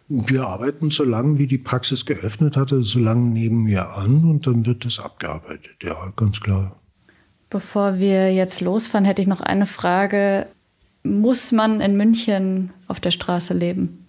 Wir 0.09 0.47
arbeiten 0.47 0.91
so 0.91 1.05
lange, 1.05 1.39
wie 1.39 1.47
die 1.47 1.59
Praxis 1.59 2.07
geöffnet 2.07 2.57
hatte, 2.57 2.85
so 2.85 2.99
lange 2.99 3.31
nehmen 3.31 3.67
wir 3.67 3.91
an 3.91 4.25
und 4.25 4.47
dann 4.47 4.67
wird 4.67 4.85
das 4.85 5.01
abgearbeitet. 5.01 5.77
Ja, 5.83 6.13
ganz 6.15 6.41
klar. 6.41 6.82
Bevor 7.53 7.99
wir 7.99 8.33
jetzt 8.33 8.63
losfahren, 8.63 9.05
hätte 9.05 9.21
ich 9.21 9.29
noch 9.29 9.43
eine 9.43 9.67
Frage. 9.67 10.47
Muss 11.03 11.53
man 11.53 11.83
in 11.83 11.99
München 11.99 12.71
auf 12.89 12.99
der 12.99 13.11
Straße 13.11 13.53
leben? 13.53 14.07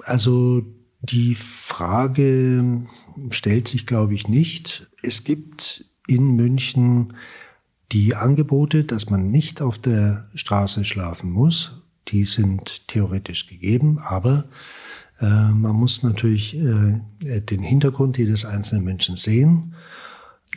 Also 0.00 0.64
die 1.00 1.36
Frage 1.36 2.88
stellt 3.30 3.68
sich, 3.68 3.86
glaube 3.86 4.14
ich, 4.14 4.26
nicht. 4.26 4.88
Es 5.04 5.22
gibt 5.22 5.84
in 6.08 6.34
München 6.34 7.12
die 7.92 8.16
Angebote, 8.16 8.82
dass 8.82 9.08
man 9.08 9.30
nicht 9.30 9.62
auf 9.62 9.78
der 9.78 10.26
Straße 10.34 10.84
schlafen 10.84 11.30
muss. 11.30 11.84
Die 12.08 12.24
sind 12.24 12.88
theoretisch 12.88 13.46
gegeben, 13.46 14.00
aber 14.00 14.46
äh, 15.20 15.24
man 15.24 15.76
muss 15.76 16.02
natürlich 16.02 16.56
äh, 16.56 17.00
den 17.20 17.62
Hintergrund 17.62 18.18
jedes 18.18 18.44
einzelnen 18.44 18.84
Menschen 18.84 19.14
sehen. 19.14 19.76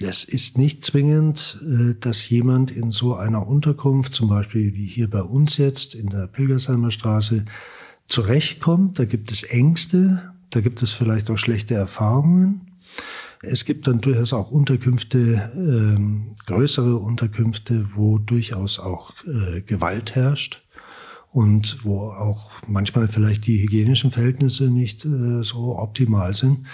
Es 0.01 0.24
ist 0.24 0.58
nicht 0.58 0.84
zwingend, 0.84 1.60
äh, 1.62 1.96
dass 2.00 2.29
jemand 2.29 2.72
in 2.72 2.91
so 2.91 3.15
einer 3.15 3.48
Unterkunft, 3.48 4.13
zum 4.13 4.29
Beispiel 4.29 4.74
wie 4.74 4.86
hier 4.86 5.10
bei 5.10 5.22
uns 5.22 5.58
jetzt 5.58 5.94
in 5.96 6.08
der 6.08 6.27
Pilgersheimer 6.27 6.91
Straße, 6.91 7.46
zurechtkommt. 8.08 8.98
Da 8.98 9.06
gibt 9.06 9.32
es 9.32 9.44
Ängste, 9.44 10.34
da 10.50 10.62
gibt 10.62 10.82
es 10.82 10.91
vielleicht 10.91 11.29
auch 11.29 11.38
schlechte 11.38 11.75
Erfahrungen. 11.75 12.62
Es 13.41 13.65
gibt 13.65 13.88
dann 13.88 14.01
durchaus 14.01 14.34
auch 14.34 14.51
Unterkünfte, 14.51 15.51
ähm, 15.56 16.36
größere 16.46 16.98
Unterkünfte, 16.98 17.89
wo 17.96 18.18
durchaus 18.18 18.79
auch 18.79 19.13
äh, 19.25 19.62
Gewalt 19.62 20.15
herrscht 20.15 20.63
und 21.32 21.86
wo 21.86 22.10
auch 22.10 22.51
manchmal 22.68 23.08
vielleicht 23.08 23.48
die 23.48 23.62
hygienischen 23.62 24.12
Verhältnisse 24.12 24.70
nicht 24.70 25.06
äh, 25.06 25.44
so 25.44 25.77
optimal 25.77 26.34
sind. 26.34 26.65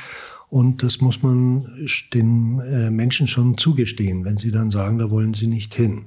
Und 0.49 0.83
das 0.83 1.01
muss 1.01 1.23
man 1.23 1.67
den 2.13 2.59
äh, 2.59 2.89
Menschen 2.91 3.27
schon 3.27 3.57
zugestehen, 3.57 4.25
wenn 4.25 4.37
sie 4.37 4.51
dann 4.51 4.69
sagen, 4.69 4.99
da 4.99 5.09
wollen 5.09 5.33
sie 5.33 5.47
nicht 5.47 5.73
hin. 5.73 6.05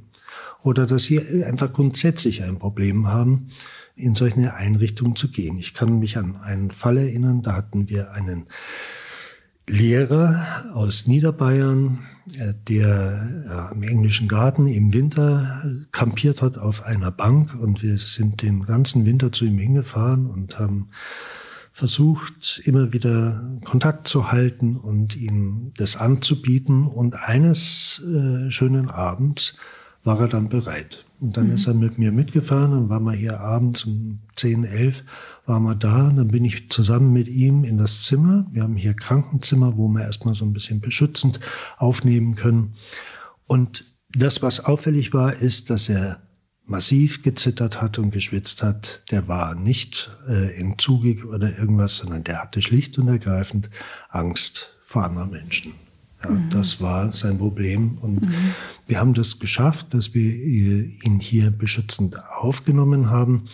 Oder 0.62 0.86
dass 0.86 1.04
sie 1.04 1.20
einfach 1.44 1.72
grundsätzlich 1.72 2.42
ein 2.42 2.58
Problem 2.58 3.08
haben, 3.08 3.48
in 3.94 4.14
solche 4.14 4.54
Einrichtungen 4.54 5.16
zu 5.16 5.30
gehen. 5.30 5.58
Ich 5.58 5.74
kann 5.74 5.98
mich 5.98 6.16
an 6.16 6.36
einen 6.36 6.70
Fall 6.70 6.96
erinnern, 6.96 7.42
da 7.42 7.54
hatten 7.54 7.88
wir 7.88 8.12
einen 8.12 8.46
Lehrer 9.68 10.64
aus 10.72 11.06
Niederbayern, 11.06 11.98
äh, 12.38 12.54
der 12.68 13.70
im 13.74 13.82
englischen 13.82 14.28
Garten 14.28 14.66
im 14.66 14.94
Winter 14.94 15.62
kampiert 15.92 16.42
hat 16.42 16.56
auf 16.56 16.84
einer 16.84 17.10
Bank 17.10 17.54
und 17.54 17.82
wir 17.82 17.98
sind 17.98 18.42
den 18.42 18.64
ganzen 18.64 19.04
Winter 19.04 19.30
zu 19.30 19.44
ihm 19.44 19.58
hingefahren 19.58 20.26
und 20.26 20.58
haben 20.58 20.88
versucht, 21.78 22.60
immer 22.64 22.92
wieder 22.92 23.40
Kontakt 23.64 24.08
zu 24.08 24.32
halten 24.32 24.76
und 24.76 25.14
ihm 25.14 25.72
das 25.76 25.96
anzubieten. 25.96 26.88
Und 26.88 27.14
eines 27.14 28.02
äh, 28.04 28.50
schönen 28.50 28.90
Abends 28.90 29.56
war 30.02 30.20
er 30.20 30.26
dann 30.26 30.48
bereit. 30.48 31.04
Und 31.20 31.36
dann 31.36 31.46
mhm. 31.46 31.54
ist 31.54 31.68
er 31.68 31.74
mit 31.74 31.96
mir 31.96 32.10
mitgefahren, 32.10 32.72
dann 32.72 32.88
waren 32.88 33.04
wir 33.04 33.12
hier 33.12 33.38
abends 33.38 33.84
um 33.84 34.18
10, 34.34 34.64
11, 34.64 35.04
waren 35.46 35.62
wir 35.62 35.76
da. 35.76 36.10
Dann 36.10 36.26
bin 36.26 36.44
ich 36.44 36.68
zusammen 36.68 37.12
mit 37.12 37.28
ihm 37.28 37.62
in 37.62 37.78
das 37.78 38.02
Zimmer. 38.02 38.44
Wir 38.50 38.64
haben 38.64 38.76
hier 38.76 38.94
Krankenzimmer, 38.94 39.76
wo 39.76 39.86
wir 39.86 40.02
erstmal 40.02 40.34
so 40.34 40.44
ein 40.44 40.52
bisschen 40.52 40.80
beschützend 40.80 41.38
aufnehmen 41.76 42.34
können. 42.34 42.74
Und 43.46 43.84
das, 44.10 44.42
was 44.42 44.64
auffällig 44.64 45.12
war, 45.12 45.32
ist, 45.32 45.70
dass 45.70 45.88
er 45.88 46.27
massiv 46.68 47.22
gezittert 47.22 47.80
hat 47.80 47.98
und 47.98 48.10
geschwitzt 48.10 48.62
hat, 48.62 49.02
der 49.10 49.26
war 49.26 49.54
nicht 49.54 50.10
äh, 50.28 50.54
entzugig 50.54 51.24
oder 51.24 51.58
irgendwas, 51.58 51.96
sondern 51.96 52.24
der 52.24 52.42
hatte 52.42 52.62
schlicht 52.62 52.98
und 52.98 53.08
ergreifend 53.08 53.70
Angst 54.10 54.76
vor 54.84 55.04
anderen 55.04 55.30
Menschen. 55.30 55.72
Ja, 56.22 56.30
mhm. 56.30 56.48
Das 56.50 56.80
war 56.80 57.12
sein 57.12 57.38
Problem. 57.38 57.98
Und 57.98 58.22
mhm. 58.22 58.54
wir 58.86 59.00
haben 59.00 59.14
das 59.14 59.38
geschafft, 59.38 59.94
dass 59.94 60.14
wir 60.14 60.34
ihn 60.34 61.20
hier 61.20 61.50
beschützend 61.50 62.16
aufgenommen 62.28 63.10
haben. 63.10 63.48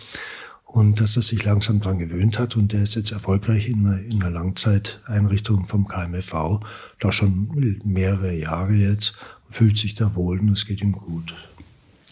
und 0.65 0.99
dass 0.99 1.15
er 1.15 1.21
sich 1.21 1.41
langsam 1.45 1.79
daran 1.79 1.99
gewöhnt 1.99 2.37
hat 2.37 2.57
und 2.57 2.73
der 2.73 2.83
ist 2.83 2.95
jetzt 2.95 3.11
erfolgreich 3.11 3.69
in 3.69 3.85
einer, 3.85 3.99
in 3.99 4.21
einer 4.21 4.31
Langzeiteinrichtung 4.31 5.67
vom 5.67 5.87
KMV, 5.87 6.59
da 6.99 7.11
schon 7.13 7.79
mehrere 7.85 8.33
Jahre 8.33 8.73
jetzt, 8.73 9.13
fühlt 9.49 9.77
sich 9.77 9.93
da 9.93 10.15
wohl 10.15 10.39
und 10.39 10.49
es 10.49 10.65
geht 10.65 10.81
ihm 10.81 10.91
gut. 10.91 11.33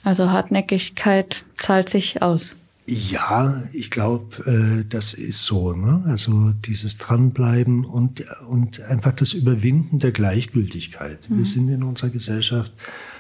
Also 0.04 0.32
Hartnäckigkeit 0.32 1.46
zahlt 1.56 1.90
sich 1.90 2.22
aus. 2.22 2.56
Ja, 2.86 3.64
ich 3.72 3.90
glaube, 3.92 4.46
äh, 4.46 4.84
das 4.88 5.14
ist 5.14 5.46
so. 5.46 5.74
Ne? 5.74 6.04
Also 6.06 6.52
dieses 6.66 6.98
Dranbleiben 6.98 7.86
und, 7.86 8.26
und 8.50 8.82
einfach 8.82 9.14
das 9.14 9.34
Überwinden 9.34 10.00
der 10.00 10.12
Gleichgültigkeit. 10.12 11.30
Mhm. 11.30 11.38
Wir 11.38 11.46
sind 11.46 11.70
in 11.70 11.84
unserer 11.84 12.10
Gesellschaft, 12.10 12.74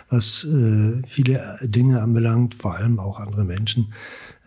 was 0.10 0.44
äh, 0.44 1.02
viele 1.08 1.58
Dinge 1.62 2.02
anbelangt, 2.02 2.56
vor 2.56 2.75
allem 2.75 3.00
auch 3.00 3.22
andere 3.22 3.46
Menschen 3.46 3.94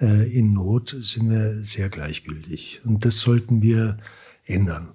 äh, 0.00 0.30
in 0.30 0.52
Not, 0.52 0.94
sind 1.00 1.30
wir 1.30 1.64
sehr 1.64 1.88
gleichgültig. 1.88 2.82
Und 2.84 3.06
das 3.06 3.20
sollten 3.20 3.62
wir 3.62 3.96
ändern. 4.44 4.90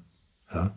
Ja? 0.53 0.75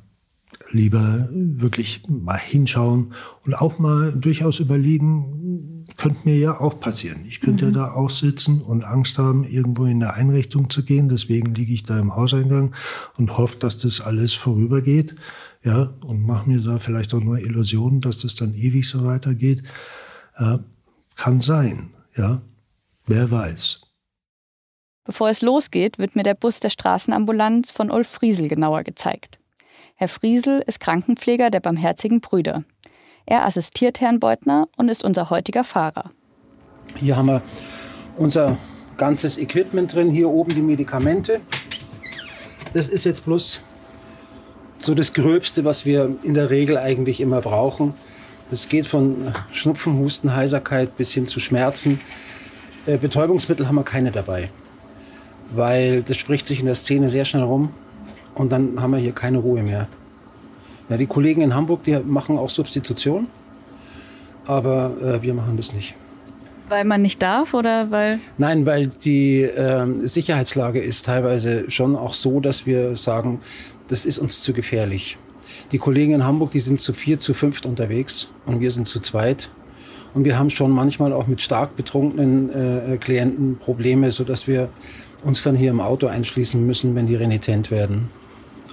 Lieber 0.71 1.28
wirklich 1.30 2.02
mal 2.09 2.38
hinschauen 2.38 3.12
und 3.44 3.54
auch 3.54 3.78
mal 3.78 4.12
durchaus 4.12 4.61
überlegen, 4.61 5.83
könnte 5.96 6.20
mir 6.24 6.36
ja 6.36 6.60
auch 6.60 6.80
passieren. 6.80 7.24
Ich 7.26 7.40
könnte 7.40 7.66
mhm. 7.66 7.74
ja 7.74 7.86
da 7.86 7.92
auch 7.92 8.10
sitzen 8.10 8.60
und 8.62 8.84
Angst 8.84 9.18
haben, 9.18 9.44
irgendwo 9.44 9.84
in 9.84 10.02
eine 10.02 10.14
Einrichtung 10.14 10.70
zu 10.70 10.84
gehen. 10.84 11.08
Deswegen 11.08 11.54
liege 11.54 11.72
ich 11.72 11.82
da 11.82 11.98
im 11.98 12.14
Hauseingang 12.14 12.74
und 13.16 13.38
hoffe, 13.38 13.58
dass 13.58 13.78
das 13.78 14.00
alles 14.00 14.34
vorübergeht. 14.34 15.14
Ja, 15.62 15.94
und 16.04 16.26
mache 16.26 16.48
mir 16.48 16.60
da 16.60 16.78
vielleicht 16.78 17.14
auch 17.14 17.20
nur 17.20 17.38
Illusionen, 17.38 18.00
dass 18.00 18.18
das 18.18 18.34
dann 18.34 18.54
ewig 18.54 18.88
so 18.88 19.04
weitergeht. 19.04 19.62
Äh, 20.36 20.58
kann 21.16 21.40
sein, 21.40 21.90
ja. 22.16 22.42
Wer 23.06 23.30
weiß. 23.30 23.82
Bevor 25.04 25.28
es 25.28 25.42
losgeht, 25.42 25.98
wird 25.98 26.16
mir 26.16 26.22
der 26.22 26.34
Bus 26.34 26.60
der 26.60 26.70
Straßenambulanz 26.70 27.70
von 27.70 27.90
Ulf 27.90 28.08
Friesel 28.08 28.48
genauer 28.48 28.82
gezeigt. 28.82 29.38
Herr 29.94 30.08
Friesel 30.08 30.62
ist 30.66 30.80
Krankenpfleger 30.80 31.50
der 31.50 31.60
Barmherzigen 31.60 32.20
Brüder. 32.20 32.64
Er 33.26 33.44
assistiert 33.46 34.00
Herrn 34.00 34.20
Beutner 34.20 34.68
und 34.76 34.88
ist 34.88 35.04
unser 35.04 35.30
heutiger 35.30 35.64
Fahrer. 35.64 36.10
Hier 36.96 37.16
haben 37.16 37.26
wir 37.26 37.42
unser 38.16 38.58
ganzes 38.96 39.38
Equipment 39.38 39.94
drin, 39.94 40.10
hier 40.10 40.28
oben 40.28 40.54
die 40.54 40.62
Medikamente. 40.62 41.40
Das 42.74 42.88
ist 42.88 43.04
jetzt 43.04 43.24
bloß 43.24 43.62
so 44.80 44.94
das 44.94 45.14
Gröbste, 45.14 45.64
was 45.64 45.86
wir 45.86 46.16
in 46.22 46.34
der 46.34 46.50
Regel 46.50 46.76
eigentlich 46.76 47.20
immer 47.20 47.40
brauchen. 47.40 47.94
Das 48.50 48.68
geht 48.68 48.86
von 48.86 49.32
Schnupfen, 49.52 49.98
Husten, 49.98 50.36
Heiserkeit 50.36 50.96
bis 50.96 51.12
hin 51.12 51.26
zu 51.26 51.40
Schmerzen. 51.40 52.00
Äh, 52.84 52.98
Betäubungsmittel 52.98 53.66
haben 53.66 53.76
wir 53.76 53.84
keine 53.84 54.10
dabei, 54.10 54.50
weil 55.54 56.02
das 56.02 56.18
spricht 56.18 56.46
sich 56.46 56.60
in 56.60 56.66
der 56.66 56.74
Szene 56.74 57.08
sehr 57.08 57.24
schnell 57.24 57.44
rum 57.44 57.70
und 58.34 58.52
dann 58.52 58.80
haben 58.82 58.92
wir 58.92 58.98
hier 58.98 59.12
keine 59.12 59.38
Ruhe 59.38 59.62
mehr. 59.62 59.88
Ja, 60.88 60.96
die 60.96 61.06
Kollegen 61.06 61.40
in 61.40 61.54
Hamburg, 61.54 61.82
die 61.84 61.98
machen 61.98 62.38
auch 62.38 62.50
Substitution, 62.50 63.26
aber 64.46 64.92
äh, 65.02 65.22
wir 65.22 65.34
machen 65.34 65.56
das 65.56 65.72
nicht. 65.72 65.94
Weil 66.68 66.84
man 66.84 67.02
nicht 67.02 67.20
darf 67.20 67.54
oder 67.54 67.90
weil? 67.90 68.20
Nein, 68.38 68.64
weil 68.66 68.88
die 68.88 69.42
äh, 69.42 69.86
Sicherheitslage 70.06 70.80
ist 70.80 71.06
teilweise 71.06 71.70
schon 71.70 71.94
auch 71.96 72.14
so, 72.14 72.40
dass 72.40 72.66
wir 72.66 72.96
sagen, 72.96 73.40
das 73.88 74.06
ist 74.06 74.18
uns 74.18 74.42
zu 74.42 74.52
gefährlich. 74.52 75.18
Die 75.72 75.78
Kollegen 75.78 76.14
in 76.14 76.24
Hamburg, 76.24 76.52
die 76.52 76.60
sind 76.60 76.80
zu 76.80 76.92
vier, 76.92 77.18
zu 77.18 77.34
fünft 77.34 77.66
unterwegs 77.66 78.30
und 78.46 78.60
wir 78.60 78.70
sind 78.70 78.86
zu 78.86 79.00
zweit. 79.00 79.50
Und 80.14 80.24
wir 80.24 80.38
haben 80.38 80.48
schon 80.48 80.70
manchmal 80.70 81.12
auch 81.12 81.26
mit 81.26 81.40
stark 81.40 81.76
betrunkenen 81.76 82.50
äh, 82.92 82.96
Klienten 82.98 83.58
Probleme, 83.58 84.12
sodass 84.12 84.46
wir 84.46 84.68
uns 85.24 85.42
dann 85.42 85.56
hier 85.56 85.70
im 85.70 85.80
Auto 85.80 86.06
einschließen 86.06 86.64
müssen, 86.64 86.94
wenn 86.94 87.06
die 87.06 87.16
renitent 87.16 87.70
werden. 87.70 88.08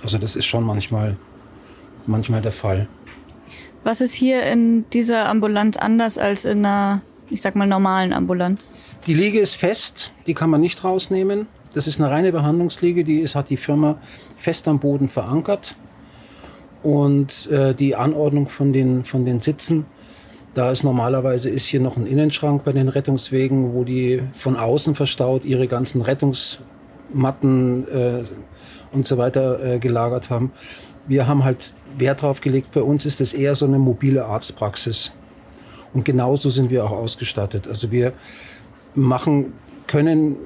Also 0.04 0.18
das 0.18 0.36
ist 0.36 0.46
schon 0.46 0.64
manchmal 0.64 1.18
manchmal 2.08 2.42
der 2.42 2.52
Fall. 2.52 2.88
Was 3.84 4.02
ist 4.02 4.14
hier 4.14 4.44
in 4.44 4.86
dieser 4.92 5.28
Ambulanz 5.28 5.78
anders 5.78 6.18
als 6.18 6.46
in 6.46 6.66
einer, 6.66 7.02
ich 7.30 7.42
sag 7.42 7.56
mal, 7.56 7.66
normalen 7.66 8.14
Ambulanz? 8.14 8.70
Die 9.08 9.16
Liege 9.16 9.40
ist 9.40 9.56
fest, 9.56 10.12
die 10.28 10.34
kann 10.34 10.50
man 10.50 10.62
nicht 10.62 10.84
rausnehmen. 10.84 11.48
Das 11.74 11.88
ist 11.88 12.00
eine 12.00 12.12
reine 12.12 12.32
Behandlungsliege, 12.32 13.04
die 13.04 13.20
ist, 13.20 13.34
hat 13.34 13.50
die 13.50 13.58
Firma 13.58 13.98
fest 14.36 14.68
am 14.68 14.80
Boden 14.80 15.10
verankert. 15.10 15.76
Und 16.84 17.50
äh, 17.50 17.74
die 17.74 17.96
Anordnung 17.96 18.50
von 18.50 18.74
den, 18.74 19.04
von 19.04 19.26
den 19.26 19.40
Sitzen, 19.40 19.86
da 20.54 20.70
ist 20.70 20.84
normalerweise 20.84 21.50
ist 21.50 21.66
hier 21.68 21.80
noch 21.80 21.96
ein 21.96 22.06
Innenschrank 22.06 22.64
bei 22.66 22.74
den 22.74 22.90
Rettungswegen, 22.90 23.74
wo 23.74 23.84
die 23.84 24.22
von 24.34 24.58
außen 24.58 24.96
verstaut 24.96 25.46
ihre 25.46 25.68
ganzen 25.68 26.02
Rettungsmatten 26.02 27.88
äh, 27.88 28.24
und 28.92 29.08
so 29.08 29.18
weiter 29.18 29.64
äh, 29.64 29.80
gelagert 29.80 30.30
haben. 30.30 30.52
Wir 31.08 31.26
haben 31.28 31.44
halt 31.46 31.74
Wert 31.98 32.22
drauf 32.22 32.42
gelegt. 32.42 32.72
Bei 32.72 32.82
uns 32.82 33.06
ist 33.06 33.22
es 33.22 33.34
eher 33.34 33.56
so 33.56 33.66
eine 33.66 33.80
mobile 33.80 34.26
Arztpraxis. 34.26 35.12
Und 35.94 36.06
genauso 36.06 36.50
sind 36.50 36.70
wir 36.70 36.86
auch 36.86 36.92
ausgestattet. 36.92 37.68
Also 37.68 37.92
wir 37.92 38.14
machen, 38.96 39.54
können 39.88 40.38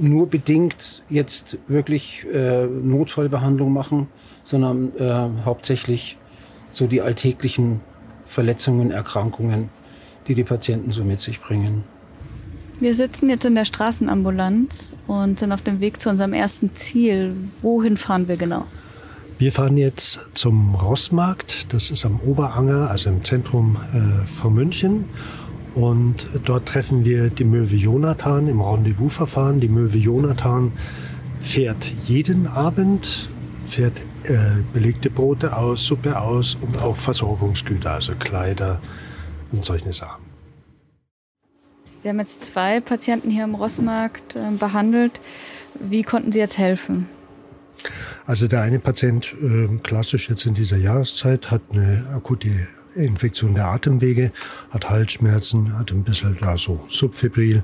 nur 0.00 0.28
bedingt 0.28 1.02
jetzt 1.08 1.58
wirklich 1.66 2.26
äh, 2.32 2.66
Notfallbehandlung 2.66 3.72
machen, 3.72 4.08
sondern 4.44 4.96
äh, 4.96 5.44
hauptsächlich 5.44 6.18
so 6.68 6.86
die 6.86 7.00
alltäglichen 7.00 7.80
Verletzungen, 8.24 8.90
Erkrankungen, 8.90 9.70
die 10.26 10.34
die 10.34 10.44
Patienten 10.44 10.92
so 10.92 11.04
mit 11.04 11.20
sich 11.20 11.40
bringen. 11.40 11.84
Wir 12.80 12.94
sitzen 12.94 13.28
jetzt 13.28 13.44
in 13.44 13.54
der 13.54 13.64
Straßenambulanz 13.64 14.94
und 15.06 15.38
sind 15.38 15.52
auf 15.52 15.62
dem 15.62 15.80
Weg 15.80 16.00
zu 16.00 16.10
unserem 16.10 16.32
ersten 16.32 16.74
Ziel. 16.74 17.36
Wohin 17.60 17.96
fahren 17.96 18.26
wir 18.26 18.36
genau? 18.36 18.66
Wir 19.42 19.50
fahren 19.50 19.76
jetzt 19.76 20.20
zum 20.34 20.76
Rossmarkt. 20.76 21.72
Das 21.72 21.90
ist 21.90 22.06
am 22.06 22.20
Oberanger, 22.20 22.88
also 22.88 23.10
im 23.10 23.24
Zentrum 23.24 23.76
äh, 23.92 24.24
von 24.24 24.54
München. 24.54 25.06
Und 25.74 26.28
dort 26.44 26.66
treffen 26.66 27.04
wir 27.04 27.28
die 27.28 27.42
Möwe 27.42 27.74
Jonathan 27.74 28.46
im 28.46 28.60
Rendezvous-Verfahren. 28.60 29.58
Die 29.58 29.68
Möwe 29.68 29.98
Jonathan 29.98 30.70
fährt 31.40 31.92
jeden 32.04 32.46
Abend, 32.46 33.28
fährt 33.66 33.94
äh, 34.22 34.62
belegte 34.72 35.10
Brote 35.10 35.56
aus, 35.56 35.86
Suppe 35.86 36.20
aus 36.20 36.56
und 36.60 36.76
auch 36.76 36.94
Versorgungsgüter, 36.94 37.94
also 37.94 38.14
Kleider 38.14 38.80
und 39.50 39.64
solche 39.64 39.92
Sachen. 39.92 40.22
Sie 41.96 42.08
haben 42.08 42.20
jetzt 42.20 42.42
zwei 42.42 42.80
Patienten 42.80 43.28
hier 43.28 43.42
im 43.42 43.56
Rossmarkt 43.56 44.36
äh, 44.36 44.52
behandelt. 44.56 45.20
Wie 45.80 46.04
konnten 46.04 46.30
Sie 46.30 46.38
jetzt 46.38 46.58
helfen? 46.58 47.08
Also 48.26 48.46
der 48.46 48.62
eine 48.62 48.78
Patient, 48.78 49.34
äh, 49.42 49.68
klassisch 49.82 50.28
jetzt 50.30 50.46
in 50.46 50.54
dieser 50.54 50.76
Jahreszeit, 50.76 51.50
hat 51.50 51.62
eine 51.72 52.04
akute 52.14 52.48
Infektion 52.94 53.54
der 53.54 53.66
Atemwege, 53.66 54.32
hat 54.70 54.90
Halsschmerzen, 54.90 55.78
hat 55.78 55.90
ein 55.90 56.04
bisschen 56.04 56.36
da 56.40 56.56
so 56.56 56.84
Subfibril. 56.88 57.62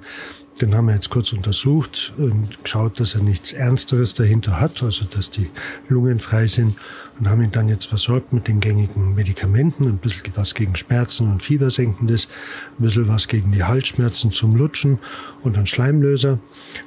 Den 0.60 0.74
haben 0.74 0.86
wir 0.86 0.94
jetzt 0.94 1.10
kurz 1.10 1.32
untersucht 1.32 2.12
und 2.18 2.62
geschaut, 2.64 2.98
dass 2.98 3.14
er 3.14 3.22
nichts 3.22 3.52
Ernsteres 3.52 4.14
dahinter 4.14 4.60
hat, 4.60 4.82
also 4.82 5.04
dass 5.04 5.30
die 5.30 5.48
Lungen 5.88 6.18
frei 6.18 6.46
sind 6.46 6.76
und 7.18 7.28
haben 7.28 7.42
ihn 7.42 7.52
dann 7.52 7.68
jetzt 7.68 7.86
versorgt 7.86 8.32
mit 8.32 8.48
den 8.48 8.60
gängigen 8.60 9.14
Medikamenten, 9.14 9.86
ein 9.86 9.98
bisschen 9.98 10.32
was 10.34 10.54
gegen 10.54 10.74
Schmerzen 10.76 11.30
und 11.30 11.42
Fiebersenkendes, 11.42 12.28
ein 12.78 12.82
bisschen 12.82 13.08
was 13.08 13.28
gegen 13.28 13.52
die 13.52 13.64
Halsschmerzen 13.64 14.30
zum 14.30 14.56
Lutschen 14.56 14.98
und 15.42 15.56
einen 15.56 15.66
Schleimlöser. 15.66 16.38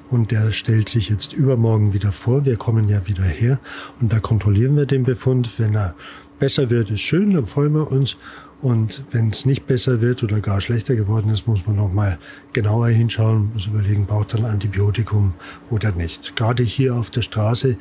Und 0.10 0.32
der 0.32 0.52
stellt 0.52 0.90
sich 0.90 1.10
jetzt 1.10 1.34
übermorgen 1.34 1.94
wieder 1.94 2.12
vor. 2.12 2.46
Wir 2.46 2.58
kommen 2.58 2.90
ja 2.90 3.08
wieder 3.08 3.24
her 3.24 3.60
und 4.00 4.12
da 4.12 4.20
kontrollieren 4.20 4.76
wir 4.76 4.86
den 4.86 5.04
Befund. 5.04 5.50
Wenn 5.60 5.76
er 5.76 5.96
besser 6.40 6.70
wird, 6.70 6.90
ist 6.90 7.02
schön, 7.02 7.34
dann 7.34 7.46
freuen 7.46 7.74
wir 7.74 7.92
uns. 7.92 8.18
Und 8.62 9.04
wenn 9.12 9.30
es 9.30 9.46
nicht 9.46 9.66
besser 9.66 10.02
wird 10.02 10.22
oder 10.22 10.40
gar 10.40 10.62
schlechter 10.62 10.96
geworden 10.96 11.32
ist, 11.32 11.48
muss 11.48 11.66
man 11.66 11.78
noch 11.78 11.92
mal 11.92 12.20
genauer 12.54 12.90
hinschauen, 12.90 13.52
muss 13.54 13.66
überlegen, 13.66 14.06
braucht 14.06 14.34
er 14.34 14.40
ein 14.40 14.46
Antibiotikum 14.46 15.34
oder 15.72 15.92
nicht. 15.92 16.36
Gerade 16.36 16.62
hier 16.62 16.96
auf 16.96 17.10
der 17.10 17.24
Straße 17.24 17.78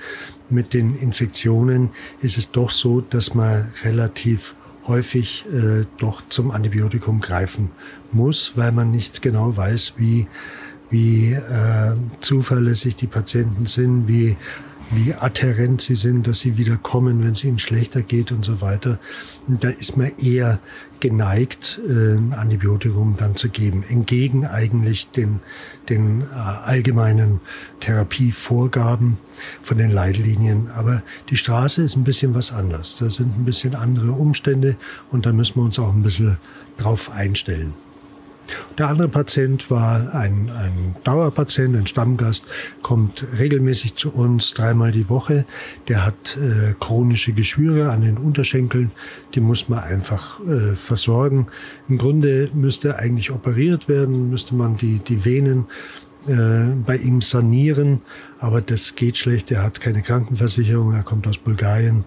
mit 0.48 0.72
den 0.72 0.96
Infektionen 0.96 1.90
ist 2.22 2.38
es 2.38 2.50
doch 2.50 2.70
so, 2.70 3.02
dass 3.02 3.34
man 3.34 3.70
relativ 3.84 4.54
häufig 4.86 5.44
äh, 5.52 5.84
doch 5.98 6.22
zum 6.28 6.50
Antibiotikum 6.50 7.20
greifen 7.20 7.70
muss, 8.10 8.54
weil 8.56 8.72
man 8.72 8.90
nicht 8.90 9.20
genau 9.20 9.56
weiß, 9.56 9.94
wie, 9.98 10.28
wie 10.88 11.32
äh, 11.32 11.94
zuverlässig 12.20 12.96
die 12.96 13.06
Patienten 13.06 13.66
sind, 13.66 14.08
wie 14.08 14.36
wie 14.90 15.14
adherent 15.14 15.80
sie 15.80 15.94
sind, 15.94 16.26
dass 16.26 16.40
sie 16.40 16.58
wieder 16.58 16.76
kommen, 16.76 17.22
wenn 17.22 17.32
es 17.32 17.44
ihnen 17.44 17.58
schlechter 17.58 18.02
geht 18.02 18.32
und 18.32 18.44
so 18.44 18.60
weiter. 18.60 18.98
Und 19.46 19.62
da 19.62 19.68
ist 19.68 19.96
man 19.96 20.12
eher 20.18 20.58
geneigt, 20.98 21.80
äh, 21.88 22.16
ein 22.16 22.32
Antibiotikum 22.32 23.16
dann 23.18 23.36
zu 23.36 23.48
geben, 23.48 23.82
entgegen 23.88 24.46
eigentlich 24.46 25.10
den, 25.10 25.40
den 25.88 26.22
äh, 26.22 26.24
allgemeinen 26.34 27.40
Therapievorgaben 27.80 29.18
von 29.62 29.78
den 29.78 29.90
Leitlinien. 29.90 30.68
Aber 30.68 31.02
die 31.30 31.36
Straße 31.36 31.82
ist 31.82 31.96
ein 31.96 32.04
bisschen 32.04 32.34
was 32.34 32.52
anderes. 32.52 32.96
Da 32.96 33.08
sind 33.10 33.38
ein 33.38 33.44
bisschen 33.44 33.74
andere 33.74 34.12
Umstände 34.12 34.76
und 35.10 35.24
da 35.26 35.32
müssen 35.32 35.56
wir 35.56 35.64
uns 35.64 35.78
auch 35.78 35.92
ein 35.92 36.02
bisschen 36.02 36.36
drauf 36.78 37.10
einstellen. 37.10 37.74
Der 38.78 38.88
andere 38.88 39.08
Patient 39.08 39.70
war 39.70 40.14
ein, 40.14 40.50
ein 40.50 40.96
Dauerpatient, 41.04 41.76
ein 41.76 41.86
Stammgast, 41.86 42.46
kommt 42.82 43.24
regelmäßig 43.38 43.94
zu 43.96 44.12
uns 44.12 44.54
dreimal 44.54 44.92
die 44.92 45.08
Woche. 45.08 45.46
Der 45.88 46.04
hat 46.04 46.36
äh, 46.36 46.74
chronische 46.78 47.32
Geschwüre 47.32 47.90
an 47.90 48.02
den 48.02 48.16
Unterschenkeln, 48.16 48.92
die 49.34 49.40
muss 49.40 49.68
man 49.68 49.80
einfach 49.80 50.40
äh, 50.40 50.74
versorgen. 50.74 51.46
Im 51.88 51.98
Grunde 51.98 52.50
müsste 52.54 52.98
eigentlich 52.98 53.30
operiert 53.30 53.88
werden, 53.88 54.30
müsste 54.30 54.54
man 54.54 54.76
die, 54.76 54.98
die 54.98 55.24
Venen 55.24 55.66
äh, 56.26 56.74
bei 56.86 56.96
ihm 56.96 57.22
sanieren, 57.22 58.02
aber 58.38 58.60
das 58.60 58.94
geht 58.94 59.16
schlecht. 59.16 59.50
Er 59.50 59.62
hat 59.62 59.80
keine 59.80 60.02
Krankenversicherung, 60.02 60.92
er 60.92 61.02
kommt 61.02 61.26
aus 61.26 61.38
Bulgarien. 61.38 62.04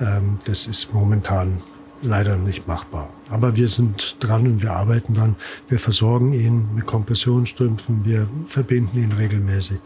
Ähm, 0.00 0.38
das 0.46 0.66
ist 0.66 0.94
momentan 0.94 1.58
leider 2.00 2.36
nicht 2.36 2.66
machbar. 2.66 3.10
Aber 3.32 3.56
wir 3.56 3.66
sind 3.66 4.16
dran 4.20 4.46
und 4.46 4.62
wir 4.62 4.72
arbeiten 4.72 5.14
dann. 5.14 5.36
Wir 5.66 5.78
versorgen 5.78 6.34
ihn 6.34 6.68
mit 6.74 6.84
Kompressionsstrümpfen, 6.84 8.04
wir 8.04 8.28
verbinden 8.44 9.02
ihn 9.02 9.12
regelmäßig, 9.12 9.78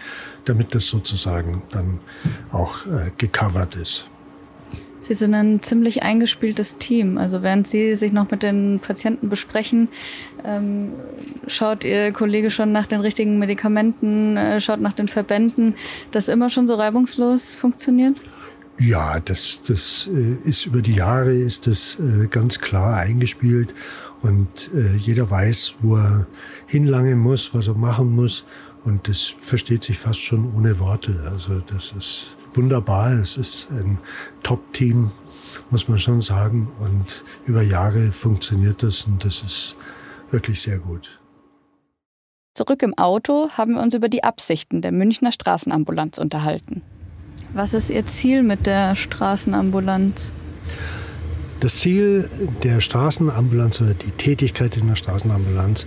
damit 0.44 0.74
das 0.74 0.88
sozusagen 0.88 1.62
dann 1.70 2.00
auch 2.50 2.84
äh, 2.86 3.12
gecovert 3.16 3.76
ist. 3.76 4.08
Sie 5.00 5.14
sind 5.14 5.34
ein 5.34 5.62
ziemlich 5.62 6.02
eingespieltes 6.02 6.78
Team. 6.78 7.18
Also 7.18 7.44
während 7.44 7.68
Sie 7.68 7.94
sich 7.94 8.10
noch 8.10 8.28
mit 8.32 8.42
den 8.42 8.80
Patienten 8.80 9.28
besprechen, 9.28 9.88
ähm, 10.44 10.94
schaut 11.46 11.84
Ihr 11.84 12.10
Kollege 12.10 12.50
schon 12.50 12.72
nach 12.72 12.88
den 12.88 13.00
richtigen 13.00 13.38
Medikamenten, 13.38 14.36
äh, 14.36 14.60
schaut 14.60 14.80
nach 14.80 14.94
den 14.94 15.06
Verbänden, 15.06 15.76
das 16.10 16.28
immer 16.28 16.50
schon 16.50 16.66
so 16.66 16.74
reibungslos 16.74 17.54
funktioniert? 17.54 18.16
Ja, 18.78 19.20
das, 19.20 19.62
das 19.66 20.08
äh, 20.12 20.36
ist 20.44 20.66
über 20.66 20.82
die 20.82 20.94
Jahre 20.94 21.34
ist 21.34 21.66
das 21.66 21.98
äh, 21.98 22.26
ganz 22.26 22.60
klar 22.60 22.96
eingespielt 22.96 23.74
und 24.20 24.70
äh, 24.74 24.94
jeder 24.96 25.30
weiß, 25.30 25.76
wo 25.80 25.96
er 25.96 26.26
hinlangen 26.66 27.18
muss, 27.18 27.54
was 27.54 27.68
er 27.68 27.74
machen 27.74 28.14
muss 28.14 28.44
und 28.84 29.08
das 29.08 29.22
versteht 29.22 29.82
sich 29.82 29.98
fast 29.98 30.20
schon 30.20 30.54
ohne 30.54 30.78
Worte. 30.78 31.22
Also 31.30 31.60
das 31.60 31.92
ist 31.92 32.36
wunderbar. 32.54 33.12
Es 33.12 33.36
ist 33.36 33.70
ein 33.70 33.98
Top-Team, 34.42 35.10
muss 35.70 35.88
man 35.88 35.98
schon 35.98 36.20
sagen 36.20 36.70
und 36.80 37.24
über 37.46 37.62
Jahre 37.62 38.12
funktioniert 38.12 38.82
das 38.82 39.04
und 39.04 39.24
das 39.24 39.42
ist 39.42 39.76
wirklich 40.30 40.60
sehr 40.60 40.78
gut. 40.78 41.18
Zurück 42.54 42.82
im 42.82 42.96
Auto 42.96 43.50
haben 43.50 43.74
wir 43.74 43.82
uns 43.82 43.94
über 43.94 44.08
die 44.08 44.24
Absichten 44.24 44.82
der 44.82 44.92
Münchner 44.92 45.32
Straßenambulanz 45.32 46.18
unterhalten. 46.18 46.82
Was 47.56 47.72
ist 47.72 47.88
Ihr 47.88 48.04
Ziel 48.04 48.42
mit 48.42 48.66
der 48.66 48.94
Straßenambulanz? 48.94 50.30
Das 51.60 51.76
Ziel 51.76 52.28
der 52.62 52.82
Straßenambulanz 52.82 53.80
oder 53.80 53.94
die 53.94 54.10
Tätigkeit 54.10 54.76
in 54.76 54.88
der 54.88 54.96
Straßenambulanz 54.96 55.86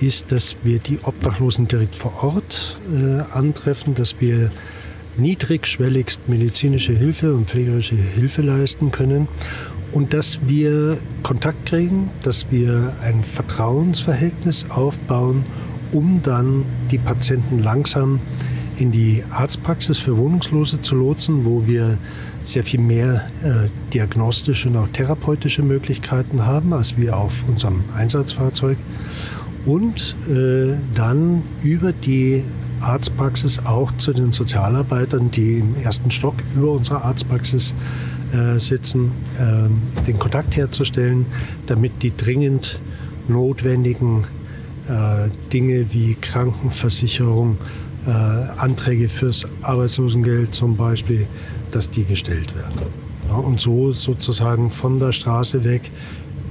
ist, 0.00 0.30
dass 0.30 0.54
wir 0.62 0.78
die 0.78 1.00
Obdachlosen 1.02 1.66
direkt 1.66 1.96
vor 1.96 2.22
Ort 2.22 2.78
äh, 2.94 3.18
antreffen, 3.36 3.96
dass 3.96 4.20
wir 4.20 4.50
niedrigschwelligst 5.16 6.28
medizinische 6.28 6.92
Hilfe 6.92 7.34
und 7.34 7.50
pflegerische 7.50 7.96
Hilfe 7.96 8.42
leisten 8.42 8.92
können 8.92 9.26
und 9.90 10.14
dass 10.14 10.38
wir 10.46 10.98
Kontakt 11.24 11.66
kriegen, 11.66 12.10
dass 12.22 12.46
wir 12.52 12.92
ein 13.02 13.24
Vertrauensverhältnis 13.24 14.66
aufbauen, 14.68 15.44
um 15.90 16.20
dann 16.22 16.64
die 16.92 16.98
Patienten 16.98 17.60
langsam 17.60 18.20
in 18.82 18.90
die 18.90 19.22
Arztpraxis 19.30 19.98
für 19.98 20.16
Wohnungslose 20.16 20.80
zu 20.80 20.96
lotsen, 20.96 21.44
wo 21.44 21.66
wir 21.68 21.98
sehr 22.42 22.64
viel 22.64 22.80
mehr 22.80 23.28
äh, 23.44 23.68
diagnostische 23.94 24.68
und 24.68 24.76
auch 24.76 24.88
therapeutische 24.88 25.62
Möglichkeiten 25.62 26.44
haben, 26.44 26.72
als 26.72 26.96
wir 26.96 27.16
auf 27.16 27.44
unserem 27.48 27.84
Einsatzfahrzeug. 27.96 28.76
Und 29.64 30.16
äh, 30.28 30.74
dann 30.96 31.42
über 31.62 31.92
die 31.92 32.42
Arztpraxis 32.80 33.60
auch 33.64 33.96
zu 33.96 34.12
den 34.12 34.32
Sozialarbeitern, 34.32 35.30
die 35.30 35.58
im 35.58 35.76
ersten 35.76 36.10
Stock 36.10 36.34
über 36.56 36.72
unserer 36.72 37.04
Arztpraxis 37.04 37.74
äh, 38.32 38.58
sitzen, 38.58 39.12
äh, 39.38 40.04
den 40.08 40.18
Kontakt 40.18 40.56
herzustellen, 40.56 41.26
damit 41.66 42.02
die 42.02 42.12
dringend 42.16 42.80
notwendigen 43.28 44.24
äh, 44.88 45.28
Dinge 45.52 45.92
wie 45.92 46.16
Krankenversicherung, 46.20 47.58
äh, 48.06 48.10
Anträge 48.10 49.08
fürs 49.08 49.46
Arbeitslosengeld 49.62 50.54
zum 50.54 50.76
Beispiel, 50.76 51.26
dass 51.70 51.88
die 51.88 52.04
gestellt 52.04 52.54
werden. 52.54 52.82
Ja, 53.28 53.36
und 53.36 53.60
so 53.60 53.92
sozusagen 53.92 54.70
von 54.70 54.98
der 54.98 55.12
Straße 55.12 55.64
weg 55.64 55.90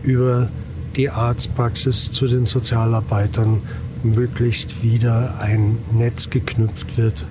über 0.04 0.50
die 0.96 1.10
Arztpraxis 1.10 2.12
zu 2.12 2.28
den 2.28 2.46
Sozialarbeitern 2.46 3.62
möglichst 4.04 4.84
wieder 4.84 5.40
ein 5.40 5.78
Netz 5.94 6.30
geknüpft 6.30 6.98
wird, 6.98 7.26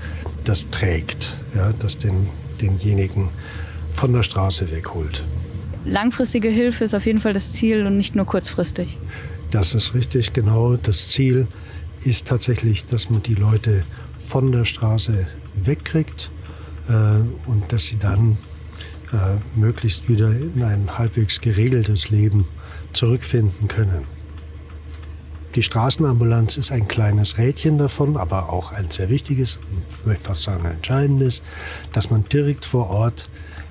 das 0.44 0.68
trägt, 0.70 1.35
ja, 1.54 1.72
das 1.78 1.98
den, 1.98 2.28
denjenigen 2.61 3.28
von 3.92 4.12
der 4.12 4.22
Straße 4.22 4.70
wegholt. 4.70 5.24
Langfristige 5.85 6.48
Hilfe 6.48 6.85
ist 6.85 6.94
auf 6.94 7.06
jeden 7.06 7.18
Fall 7.18 7.33
das 7.33 7.52
Ziel 7.52 7.87
und 7.87 7.96
nicht 7.96 8.14
nur 8.14 8.26
kurzfristig. 8.26 8.98
Das 9.50 9.74
ist 9.74 9.94
richtig, 9.94 10.33
genau. 10.33 10.76
Das 10.76 11.09
Ziel 11.09 11.48
ist 12.04 12.26
tatsächlich, 12.26 12.85
dass 12.85 13.11
man 13.11 13.22
die 13.22 13.35
Leute 13.35 13.83
von 14.30 14.52
der 14.52 14.64
Straße 14.64 15.26
wegkriegt 15.56 16.30
äh, 16.88 16.92
und 17.50 17.64
dass 17.68 17.88
sie 17.88 17.98
dann 17.98 18.38
äh, 19.12 19.38
möglichst 19.58 20.08
wieder 20.08 20.30
in 20.30 20.62
ein 20.62 20.96
halbwegs 20.98 21.40
geregeltes 21.40 22.10
Leben 22.10 22.46
zurückfinden 22.92 23.66
können. 23.66 24.04
Die 25.56 25.64
Straßenambulanz 25.64 26.58
ist 26.58 26.70
ein 26.70 26.86
kleines 26.86 27.38
Rädchen 27.38 27.76
davon, 27.76 28.16
aber 28.16 28.52
auch 28.52 28.70
ein 28.70 28.88
sehr 28.92 29.08
wichtiges, 29.08 29.58
ich 29.98 30.06
möchte 30.06 30.24
fast 30.24 30.44
sagen 30.44 30.64
entscheidendes, 30.64 31.42
dass 31.92 32.08
man 32.10 32.24
direkt 32.28 32.64
vor 32.64 32.88
Ort 32.88 33.28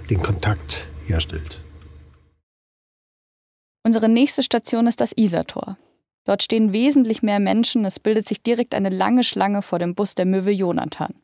den 0.09 0.21
Kontakt 0.21 0.89
herstellt. 1.05 1.63
Unsere 3.85 4.09
nächste 4.09 4.43
Station 4.43 4.87
ist 4.87 4.99
das 4.99 5.13
Isartor. 5.13 5.77
Dort 6.29 6.43
stehen 6.43 6.73
wesentlich 6.73 7.23
mehr 7.23 7.39
Menschen, 7.39 7.83
es 7.85 7.99
bildet 7.99 8.27
sich 8.27 8.43
direkt 8.43 8.75
eine 8.75 8.89
lange 8.89 9.23
Schlange 9.23 9.63
vor 9.63 9.79
dem 9.79 9.95
Bus 9.95 10.13
der 10.13 10.27
Möwe 10.27 10.51
Jonathan. 10.51 11.15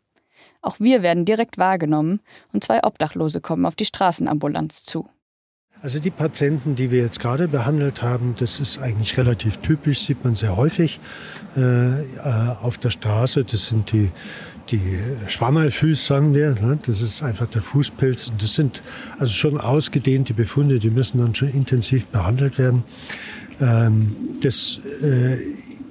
Auch 0.63 0.80
wir 0.80 1.04
werden 1.04 1.26
direkt 1.26 1.60
wahrgenommen 1.60 2.22
und 2.54 2.63
zwei 2.63 2.84
Obdachlose 2.84 3.39
kommen 3.39 3.68
auf 3.68 3.76
die 3.76 3.86
Straßenambulanz 3.86 4.84
zu. 4.84 5.08
Also 5.80 6.00
die 6.00 6.10
Patienten, 6.10 6.74
die 6.74 6.89
wir 6.89 7.04
jetzt 7.04 7.20
gerade 7.20 7.48
behandelt 7.48 8.02
haben, 8.02 8.34
das 8.39 8.60
ist 8.60 8.80
eigentlich 8.80 9.15
relativ 9.20 9.58
typisch, 9.58 10.00
sieht 10.00 10.24
man 10.24 10.34
sehr 10.34 10.58
häufig 10.58 11.00
äh, 11.56 12.02
äh 12.02 12.56
auf 12.60 12.80
der 12.80 12.89
Straße. 12.89 13.44
Das 13.44 13.68
sind 13.68 13.91
die, 13.91 14.10
die 14.72 14.98
Schwammerlfüß, 15.28 16.08
sagen 16.08 16.34
wir. 16.34 16.56
Ne? 16.56 16.80
Das 16.84 17.04
ist 17.04 17.22
einfach 17.22 17.46
der 17.46 17.62
Fußpilz. 17.62 18.30
Und 18.30 18.41
das 18.41 18.56
sind 18.56 18.82
also 19.20 19.32
schon 19.32 19.60
ausgedehnte 19.60 20.34
Befunde, 20.34 20.80
die 20.80 20.89
müssen 20.89 21.20
dann 21.20 21.36
schon 21.36 21.50
intensiv 21.50 22.08
behandelt 22.08 22.58
werden. 22.58 22.84
Ähm, 23.62 24.15
das 24.41 24.80
äh, 25.02 25.38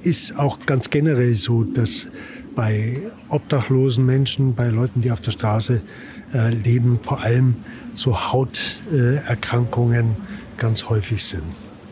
ist 0.03 0.39
auch 0.39 0.59
ganz 0.67 0.91
generell 0.91 1.35
so, 1.35 1.65
dass 1.65 2.09
bei 2.55 2.99
obdachlosen 3.29 4.05
Menschen, 4.07 4.55
bei 4.55 4.69
Leuten, 4.69 5.01
die 5.01 5.11
auf 5.11 5.21
der 5.21 5.33
Straße 5.33 5.83
äh, 6.33 6.51
leben, 6.51 7.01
vor 7.03 7.23
allem 7.23 7.57
so 7.95 8.33
Hauterkrankungen 8.33 10.11
äh, 10.11 10.59
ganz 10.59 10.89
häufig 10.89 11.25
sind. 11.25 11.43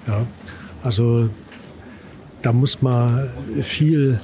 Ja? 0.07 0.27
Also 0.83 1.31
da 2.43 2.53
muss 2.53 2.83
man 2.83 3.29
viel 3.61 4.21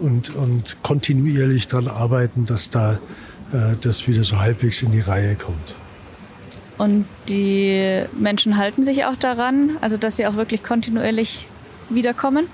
und, 0.00 0.34
und 0.34 0.76
kontinuierlich 0.82 1.68
daran 1.68 1.88
arbeiten, 1.88 2.46
dass 2.46 2.70
da 2.70 2.98
äh, 3.52 3.76
das 3.80 4.08
wieder 4.08 4.24
so 4.24 4.38
halbwegs 4.38 4.82
in 4.82 4.92
die 4.92 5.00
Reihe 5.00 5.36
kommt. 5.36 5.74
Und 6.80 7.04
die 7.28 8.04
Menschen 8.18 8.56
halten 8.56 8.82
sich 8.82 9.04
auch 9.04 9.14
daran, 9.14 9.76
also 9.82 9.98
dass 9.98 10.16
sie 10.16 10.26
auch 10.26 10.36
wirklich 10.36 10.62
kontinuierlich 10.62 11.46
wiederkommen? 11.90 12.46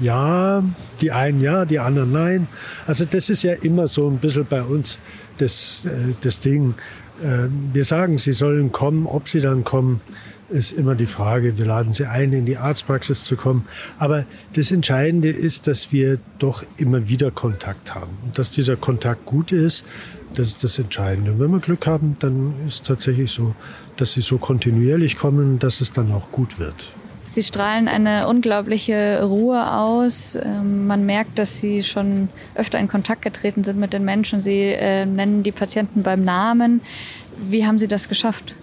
Ja, 0.00 0.64
die 1.00 1.12
einen 1.12 1.40
ja, 1.40 1.64
die 1.64 1.78
anderen 1.78 2.10
nein. 2.10 2.48
Also 2.88 3.04
das 3.04 3.30
ist 3.30 3.44
ja 3.44 3.52
immer 3.52 3.86
so 3.86 4.10
ein 4.10 4.18
bisschen 4.18 4.44
bei 4.44 4.62
uns 4.62 4.98
das, 5.36 5.86
äh, 5.86 6.14
das 6.20 6.40
Ding. 6.40 6.74
Äh, 7.22 7.46
wir 7.72 7.84
sagen, 7.84 8.18
sie 8.18 8.32
sollen 8.32 8.72
kommen, 8.72 9.06
ob 9.06 9.28
sie 9.28 9.40
dann 9.40 9.62
kommen, 9.62 10.00
ist 10.48 10.72
immer 10.72 10.96
die 10.96 11.06
Frage. 11.06 11.56
Wir 11.56 11.66
laden 11.66 11.92
sie 11.92 12.06
ein, 12.06 12.32
in 12.32 12.46
die 12.46 12.56
Arztpraxis 12.56 13.22
zu 13.22 13.36
kommen. 13.36 13.66
Aber 13.98 14.26
das 14.54 14.72
Entscheidende 14.72 15.28
ist, 15.28 15.68
dass 15.68 15.92
wir 15.92 16.18
doch 16.40 16.64
immer 16.76 17.08
wieder 17.08 17.30
Kontakt 17.30 17.94
haben. 17.94 18.18
Und 18.24 18.36
dass 18.36 18.50
dieser 18.50 18.74
Kontakt 18.74 19.26
gut 19.26 19.52
ist, 19.52 19.84
das 20.34 20.48
ist 20.48 20.64
das 20.64 20.78
Entscheidende. 20.78 21.32
Und 21.32 21.40
wenn 21.40 21.50
wir 21.50 21.60
Glück 21.60 21.86
haben, 21.86 22.16
dann 22.18 22.54
ist 22.66 22.74
es 22.74 22.82
tatsächlich 22.82 23.30
so, 23.30 23.54
dass 23.96 24.12
sie 24.14 24.20
so 24.20 24.38
kontinuierlich 24.38 25.16
kommen, 25.16 25.58
dass 25.58 25.80
es 25.80 25.92
dann 25.92 26.12
auch 26.12 26.30
gut 26.30 26.58
wird. 26.58 26.92
Sie 27.32 27.44
strahlen 27.44 27.86
eine 27.86 28.26
unglaubliche 28.26 29.22
Ruhe 29.22 29.72
aus. 29.72 30.34
Ähm, 30.34 30.88
man 30.88 31.06
merkt, 31.06 31.38
dass 31.38 31.60
Sie 31.60 31.84
schon 31.84 32.28
öfter 32.56 32.80
in 32.80 32.88
Kontakt 32.88 33.22
getreten 33.22 33.62
sind 33.62 33.78
mit 33.78 33.92
den 33.92 34.04
Menschen. 34.04 34.40
Sie 34.40 34.72
äh, 34.72 35.06
nennen 35.06 35.44
die 35.44 35.52
Patienten 35.52 36.02
beim 36.02 36.24
Namen. 36.24 36.80
Wie 37.48 37.64
haben 37.64 37.78
Sie 37.78 37.86
das 37.86 38.08
geschafft? 38.08 38.56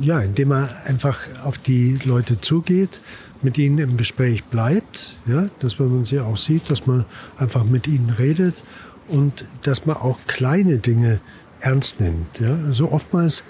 Ja, 0.00 0.20
indem 0.20 0.48
man 0.48 0.68
einfach 0.84 1.20
auf 1.44 1.56
die 1.56 1.98
Leute 2.04 2.38
zugeht 2.42 3.00
mit 3.40 3.56
ihnen 3.56 3.78
im 3.78 3.96
Gespräch 3.96 4.44
bleibt, 4.44 5.16
ja, 5.26 5.48
dass 5.60 5.78
man 5.78 6.04
sie 6.04 6.20
auch 6.20 6.36
sieht, 6.36 6.70
dass 6.70 6.86
man 6.86 7.04
einfach 7.36 7.64
mit 7.64 7.86
ihnen 7.86 8.10
redet 8.10 8.62
und 9.08 9.44
dass 9.62 9.86
man 9.86 9.96
auch 9.96 10.18
kleine 10.26 10.78
Dinge 10.78 11.20
ernst 11.60 12.00
nimmt. 12.00 12.40
Ja. 12.40 12.54
Also 12.66 12.90
oftmals 12.90 13.42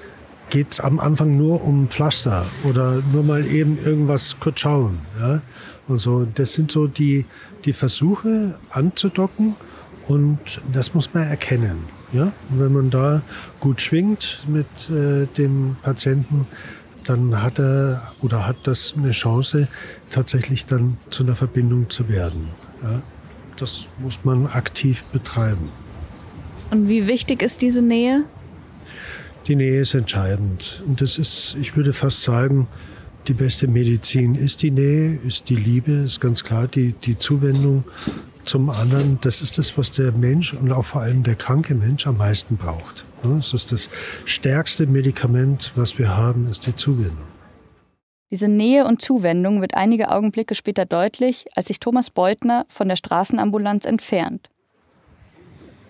geht 0.50 0.72
es 0.72 0.80
am 0.80 0.98
Anfang 0.98 1.36
nur 1.36 1.62
um 1.62 1.88
Pflaster 1.88 2.46
oder 2.64 3.02
nur 3.12 3.22
mal 3.22 3.46
eben 3.46 3.78
irgendwas 3.84 4.36
kurz 4.40 4.60
schauen. 4.60 5.00
Ja. 5.18 5.42
Und 5.86 5.98
so, 5.98 6.24
das 6.24 6.52
sind 6.52 6.70
so 6.70 6.86
die, 6.86 7.26
die 7.64 7.72
Versuche 7.72 8.58
anzudocken 8.70 9.56
und 10.06 10.62
das 10.72 10.94
muss 10.94 11.12
man 11.12 11.24
erkennen. 11.24 11.84
Ja? 12.12 12.32
Und 12.50 12.60
wenn 12.60 12.72
man 12.72 12.90
da 12.90 13.22
gut 13.60 13.80
schwingt 13.80 14.44
mit 14.48 14.90
äh, 14.90 15.26
dem 15.26 15.76
Patienten, 15.82 16.46
dann 17.04 17.42
hat 17.42 17.58
er 17.58 18.12
oder 18.20 18.46
hat 18.46 18.56
das 18.64 18.94
eine 18.96 19.12
Chance, 19.12 19.68
tatsächlich 20.10 20.66
dann 20.66 20.98
zu 21.10 21.22
einer 21.22 21.34
Verbindung 21.34 21.88
zu 21.88 22.08
werden. 22.08 22.48
Ja? 22.82 23.02
Das 23.58 23.88
muss 23.98 24.20
man 24.24 24.46
aktiv 24.46 25.04
betreiben. 25.12 25.70
Und 26.70 26.88
wie 26.88 27.06
wichtig 27.06 27.42
ist 27.42 27.62
diese 27.62 27.82
Nähe? 27.82 28.24
Die 29.46 29.56
Nähe 29.56 29.80
ist 29.80 29.94
entscheidend. 29.94 30.82
Und 30.86 31.00
das 31.00 31.18
ist, 31.18 31.56
ich 31.60 31.76
würde 31.76 31.92
fast 31.92 32.22
sagen, 32.22 32.68
die 33.26 33.34
beste 33.34 33.68
Medizin 33.68 34.34
ist 34.34 34.62
die 34.62 34.70
Nähe, 34.70 35.18
ist 35.26 35.48
die 35.48 35.56
Liebe, 35.56 35.92
ist 35.92 36.20
ganz 36.20 36.44
klar 36.44 36.66
die, 36.66 36.92
die 36.92 37.18
Zuwendung 37.18 37.84
zum 38.44 38.70
anderen, 38.70 39.18
das 39.20 39.42
ist 39.42 39.58
das, 39.58 39.76
was 39.76 39.90
der 39.90 40.12
Mensch 40.12 40.54
und 40.54 40.72
auch 40.72 40.84
vor 40.84 41.02
allem 41.02 41.22
der 41.22 41.34
kranke 41.34 41.74
Mensch 41.74 42.06
am 42.06 42.16
meisten 42.16 42.56
braucht. 42.56 43.04
Ne? 43.22 43.36
Das 43.36 43.52
ist 43.52 43.72
das 43.72 43.90
stärkste 44.24 44.86
Medikament, 44.86 45.72
was 45.74 45.98
wir 45.98 46.16
haben, 46.16 46.48
ist 46.48 46.66
die 46.66 46.74
Zuwendung. 46.74 47.26
Diese 48.30 48.48
Nähe 48.48 48.84
und 48.84 49.00
Zuwendung 49.00 49.60
wird 49.60 49.74
einige 49.74 50.10
Augenblicke 50.10 50.54
später 50.54 50.84
deutlich, 50.84 51.46
als 51.54 51.68
sich 51.68 51.80
Thomas 51.80 52.10
Beutner 52.10 52.66
von 52.68 52.88
der 52.88 52.96
Straßenambulanz 52.96 53.86
entfernt. 53.86 54.50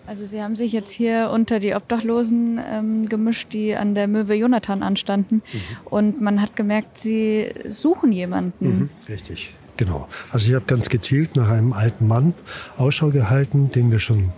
Also 0.07 0.25
Sie 0.25 0.41
haben 0.41 0.55
sich 0.55 0.71
jetzt 0.71 0.91
hier 0.91 1.29
unter 1.31 1.59
die 1.59 1.75
Obdachlosen 1.75 2.59
ähm, 2.67 3.09
gemischt, 3.09 3.53
die 3.53 3.75
an 3.75 3.93
der 3.93 4.07
Möwe 4.07 4.33
Jonathan 4.33 4.81
anstanden. 4.81 5.35
Mhm. 5.35 5.59
Und 5.85 6.21
man 6.21 6.41
hat 6.41 6.55
gemerkt, 6.55 6.97
Sie 6.97 7.51
suchen 7.67 8.11
jemanden. 8.11 8.65
Mhm, 8.67 8.89
richtig. 9.07 9.53
Genau. 9.77 10.07
Also 10.31 10.49
ich 10.49 10.55
habe 10.55 10.65
ganz 10.65 10.89
gezielt 10.89 11.35
nach 11.35 11.49
einem 11.49 11.73
alten 11.73 12.07
Mann 12.07 12.33
Ausschau 12.75 13.11
gehalten, 13.11 13.71
den 13.71 13.91
wir 13.91 13.99
schon 13.99 14.33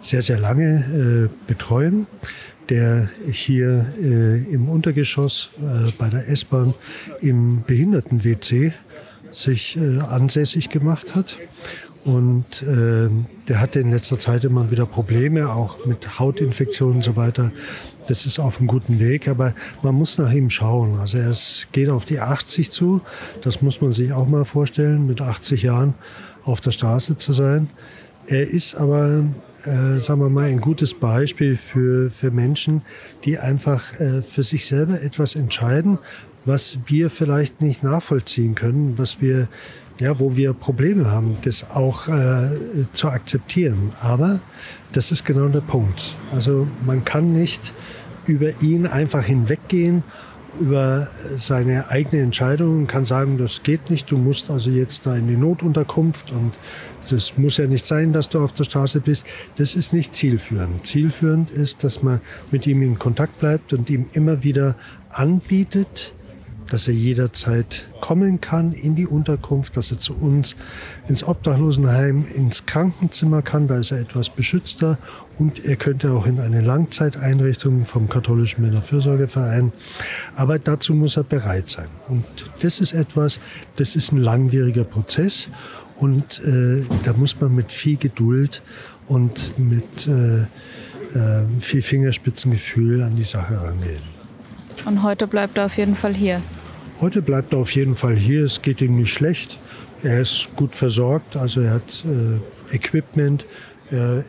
sehr, 0.00 0.22
sehr 0.22 0.38
lange 0.38 1.28
äh, 1.28 1.46
betreuen, 1.46 2.06
der 2.70 3.08
hier 3.30 3.86
äh, 4.00 4.42
im 4.52 4.68
Untergeschoss 4.68 5.50
äh, 5.60 5.90
bei 5.98 6.08
der 6.08 6.28
S-Bahn 6.28 6.74
im 7.20 7.64
Behinderten-WC 7.66 8.72
sich 9.32 9.76
äh, 9.76 9.98
ansässig 10.00 10.70
gemacht 10.70 11.14
hat. 11.14 11.36
Und 12.04 12.62
äh, 12.62 13.10
der 13.48 13.60
hatte 13.60 13.80
in 13.80 13.90
letzter 13.90 14.16
Zeit 14.16 14.44
immer 14.44 14.70
wieder 14.70 14.86
Probleme, 14.86 15.52
auch 15.52 15.84
mit 15.84 16.18
Hautinfektionen 16.18 16.96
und 16.96 17.02
so 17.02 17.16
weiter 17.16 17.52
das 18.10 18.26
ist 18.26 18.40
auf 18.40 18.58
einem 18.58 18.66
guten 18.66 18.98
Weg, 18.98 19.28
aber 19.28 19.54
man 19.82 19.94
muss 19.94 20.18
nach 20.18 20.32
ihm 20.32 20.50
schauen. 20.50 20.98
Also 20.98 21.18
er 21.18 21.30
ist, 21.30 21.68
geht 21.70 21.88
auf 21.88 22.04
die 22.04 22.18
80 22.18 22.70
zu, 22.70 23.00
das 23.40 23.62
muss 23.62 23.80
man 23.80 23.92
sich 23.92 24.12
auch 24.12 24.26
mal 24.26 24.44
vorstellen, 24.44 25.06
mit 25.06 25.20
80 25.20 25.62
Jahren 25.62 25.94
auf 26.44 26.60
der 26.60 26.72
Straße 26.72 27.16
zu 27.16 27.32
sein. 27.32 27.70
Er 28.26 28.50
ist 28.50 28.74
aber, 28.74 29.24
äh, 29.64 30.00
sagen 30.00 30.20
wir 30.20 30.30
mal, 30.30 30.46
ein 30.46 30.60
gutes 30.60 30.94
Beispiel 30.94 31.56
für, 31.56 32.10
für 32.10 32.30
Menschen, 32.30 32.82
die 33.24 33.38
einfach 33.38 33.98
äh, 34.00 34.22
für 34.22 34.42
sich 34.42 34.66
selber 34.66 35.02
etwas 35.02 35.36
entscheiden, 35.36 35.98
was 36.44 36.78
wir 36.86 37.10
vielleicht 37.10 37.60
nicht 37.60 37.82
nachvollziehen 37.82 38.54
können, 38.54 38.94
was 38.96 39.20
wir 39.20 39.48
ja, 39.98 40.18
wo 40.18 40.34
wir 40.34 40.54
Probleme 40.54 41.10
haben, 41.10 41.36
das 41.42 41.70
auch 41.70 42.08
äh, 42.08 42.48
zu 42.92 43.08
akzeptieren. 43.08 43.92
Aber 44.00 44.40
das 44.92 45.12
ist 45.12 45.26
genau 45.26 45.48
der 45.48 45.60
Punkt. 45.60 46.16
Also 46.32 46.66
man 46.86 47.04
kann 47.04 47.32
nicht 47.32 47.74
über 48.26 48.62
ihn 48.62 48.86
einfach 48.86 49.24
hinweggehen, 49.24 50.02
über 50.58 51.08
seine 51.36 51.88
eigene 51.88 52.22
Entscheidung, 52.22 52.86
kann 52.86 53.04
sagen, 53.04 53.38
das 53.38 53.62
geht 53.62 53.90
nicht, 53.90 54.10
du 54.10 54.16
musst 54.16 54.50
also 54.50 54.70
jetzt 54.70 55.06
da 55.06 55.16
in 55.16 55.28
die 55.28 55.36
Notunterkunft 55.36 56.32
und 56.32 56.52
das 57.08 57.36
muss 57.38 57.56
ja 57.56 57.66
nicht 57.66 57.86
sein, 57.86 58.12
dass 58.12 58.28
du 58.28 58.40
auf 58.40 58.52
der 58.52 58.64
Straße 58.64 59.00
bist. 59.00 59.26
Das 59.56 59.74
ist 59.74 59.92
nicht 59.92 60.12
zielführend. 60.12 60.84
Zielführend 60.86 61.50
ist, 61.50 61.84
dass 61.84 62.02
man 62.02 62.20
mit 62.50 62.66
ihm 62.66 62.82
in 62.82 62.98
Kontakt 62.98 63.38
bleibt 63.38 63.72
und 63.72 63.88
ihm 63.90 64.06
immer 64.12 64.42
wieder 64.42 64.76
anbietet, 65.10 66.14
dass 66.70 66.88
er 66.88 66.94
jederzeit 66.94 67.86
kommen 68.00 68.40
kann 68.40 68.72
in 68.72 68.94
die 68.94 69.06
Unterkunft, 69.06 69.76
dass 69.76 69.90
er 69.90 69.98
zu 69.98 70.14
uns 70.14 70.56
ins 71.08 71.22
Obdachlosenheim, 71.22 72.24
ins 72.34 72.64
Krankenzimmer 72.64 73.42
kann, 73.42 73.68
da 73.68 73.78
ist 73.78 73.90
er 73.90 74.00
etwas 74.00 74.30
beschützter 74.30 74.98
und 75.38 75.64
er 75.64 75.76
könnte 75.76 76.12
auch 76.12 76.26
in 76.26 76.40
eine 76.40 76.60
Langzeiteinrichtung 76.60 77.84
vom 77.86 78.08
katholischen 78.08 78.62
Männerfürsorgeverein. 78.62 79.72
Aber 80.34 80.58
dazu 80.58 80.94
muss 80.94 81.16
er 81.16 81.24
bereit 81.24 81.68
sein. 81.68 81.88
Und 82.08 82.24
das 82.60 82.80
ist 82.80 82.92
etwas, 82.92 83.40
das 83.76 83.96
ist 83.96 84.12
ein 84.12 84.18
langwieriger 84.18 84.84
Prozess 84.84 85.48
und 85.96 86.42
äh, 86.44 86.82
da 87.02 87.12
muss 87.12 87.40
man 87.40 87.54
mit 87.54 87.72
viel 87.72 87.96
Geduld 87.96 88.62
und 89.06 89.58
mit 89.58 90.06
äh, 90.06 90.42
äh, 90.42 91.44
viel 91.58 91.82
Fingerspitzengefühl 91.82 93.02
an 93.02 93.16
die 93.16 93.24
Sache 93.24 93.60
rangehen. 93.60 94.02
Und 94.84 95.02
heute 95.02 95.26
bleibt 95.26 95.58
er 95.58 95.66
auf 95.66 95.76
jeden 95.76 95.94
Fall 95.94 96.14
hier. 96.14 96.40
Heute 97.00 97.22
bleibt 97.22 97.54
er 97.54 97.60
auf 97.60 97.74
jeden 97.74 97.94
Fall 97.94 98.14
hier. 98.14 98.44
Es 98.44 98.60
geht 98.60 98.82
ihm 98.82 98.96
nicht 98.96 99.14
schlecht. 99.14 99.58
Er 100.02 100.20
ist 100.20 100.50
gut 100.54 100.76
versorgt, 100.76 101.34
also 101.34 101.62
er 101.62 101.72
hat 101.72 102.04
äh, 102.04 102.74
Equipment. 102.74 103.46
Er 103.90 104.22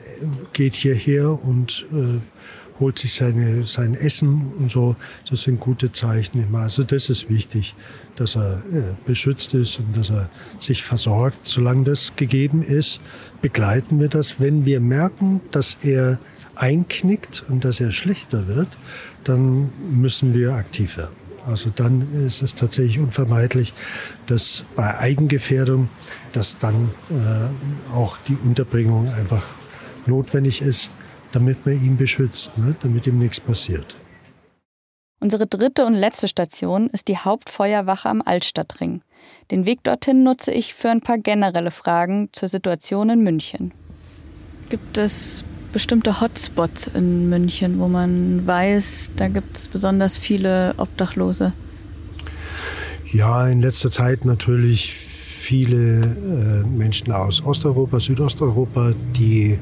geht 0.53 0.75
hierher 0.75 1.37
und 1.43 1.85
äh, 1.91 2.19
holt 2.79 2.97
sich 2.97 3.13
seine, 3.13 3.65
sein 3.65 3.93
Essen 3.93 4.53
und 4.57 4.71
so. 4.71 4.95
Das 5.29 5.43
sind 5.43 5.59
gute 5.59 5.91
Zeichen 5.91 6.41
immer. 6.41 6.59
Also 6.59 6.83
das 6.83 7.09
ist 7.09 7.29
wichtig, 7.29 7.75
dass 8.15 8.37
er 8.37 8.61
äh, 8.71 8.93
beschützt 9.05 9.53
ist 9.53 9.79
und 9.79 9.97
dass 9.97 10.09
er 10.09 10.29
sich 10.57 10.81
versorgt. 10.81 11.45
Solange 11.45 11.83
das 11.83 12.15
gegeben 12.15 12.61
ist, 12.61 13.01
begleiten 13.41 13.99
wir 13.99 14.07
das. 14.07 14.39
Wenn 14.39 14.65
wir 14.65 14.79
merken, 14.79 15.41
dass 15.51 15.75
er 15.81 16.19
einknickt 16.55 17.43
und 17.49 17.65
dass 17.65 17.81
er 17.81 17.91
schlechter 17.91 18.47
wird, 18.47 18.69
dann 19.25 19.71
müssen 19.91 20.33
wir 20.33 20.53
aktiv 20.53 20.95
werden. 20.95 21.20
Also 21.45 21.71
dann 21.75 22.25
ist 22.25 22.41
es 22.41 22.55
tatsächlich 22.55 22.99
unvermeidlich, 22.99 23.73
dass 24.27 24.65
bei 24.75 24.97
Eigengefährdung, 24.97 25.89
dass 26.33 26.57
dann 26.57 26.91
äh, 27.09 27.93
auch 27.95 28.17
die 28.27 28.35
Unterbringung 28.35 29.09
einfach 29.09 29.47
notwendig 30.05 30.61
ist, 30.61 30.91
damit 31.31 31.65
man 31.65 31.75
ihn 31.75 31.97
beschützt, 31.97 32.57
ne? 32.57 32.75
damit 32.81 33.07
ihm 33.07 33.17
nichts 33.17 33.39
passiert. 33.39 33.95
Unsere 35.19 35.45
dritte 35.45 35.85
und 35.85 35.93
letzte 35.93 36.27
Station 36.27 36.87
ist 36.89 37.07
die 37.07 37.17
Hauptfeuerwache 37.17 38.09
am 38.09 38.23
Altstadtring. 38.25 39.01
Den 39.51 39.65
Weg 39.65 39.83
dorthin 39.83 40.23
nutze 40.23 40.51
ich 40.51 40.73
für 40.73 40.89
ein 40.89 41.01
paar 41.01 41.19
generelle 41.19 41.71
Fragen 41.71 42.29
zur 42.31 42.49
Situation 42.49 43.09
in 43.09 43.21
München. 43.21 43.71
Gibt 44.69 44.97
es 44.97 45.43
bestimmte 45.71 46.21
Hotspots 46.21 46.87
in 46.87 47.29
München, 47.29 47.79
wo 47.79 47.87
man 47.87 48.45
weiß, 48.45 49.11
da 49.15 49.27
gibt 49.27 49.57
es 49.57 49.67
besonders 49.67 50.17
viele 50.17 50.73
Obdachlose? 50.77 51.53
Ja, 53.11 53.47
in 53.47 53.61
letzter 53.61 53.91
Zeit 53.91 54.25
natürlich 54.25 54.93
viele 54.93 56.01
äh, 56.01 56.63
Menschen 56.67 57.11
aus 57.11 57.43
Osteuropa, 57.43 57.99
Südosteuropa, 57.99 58.93
die 59.15 59.57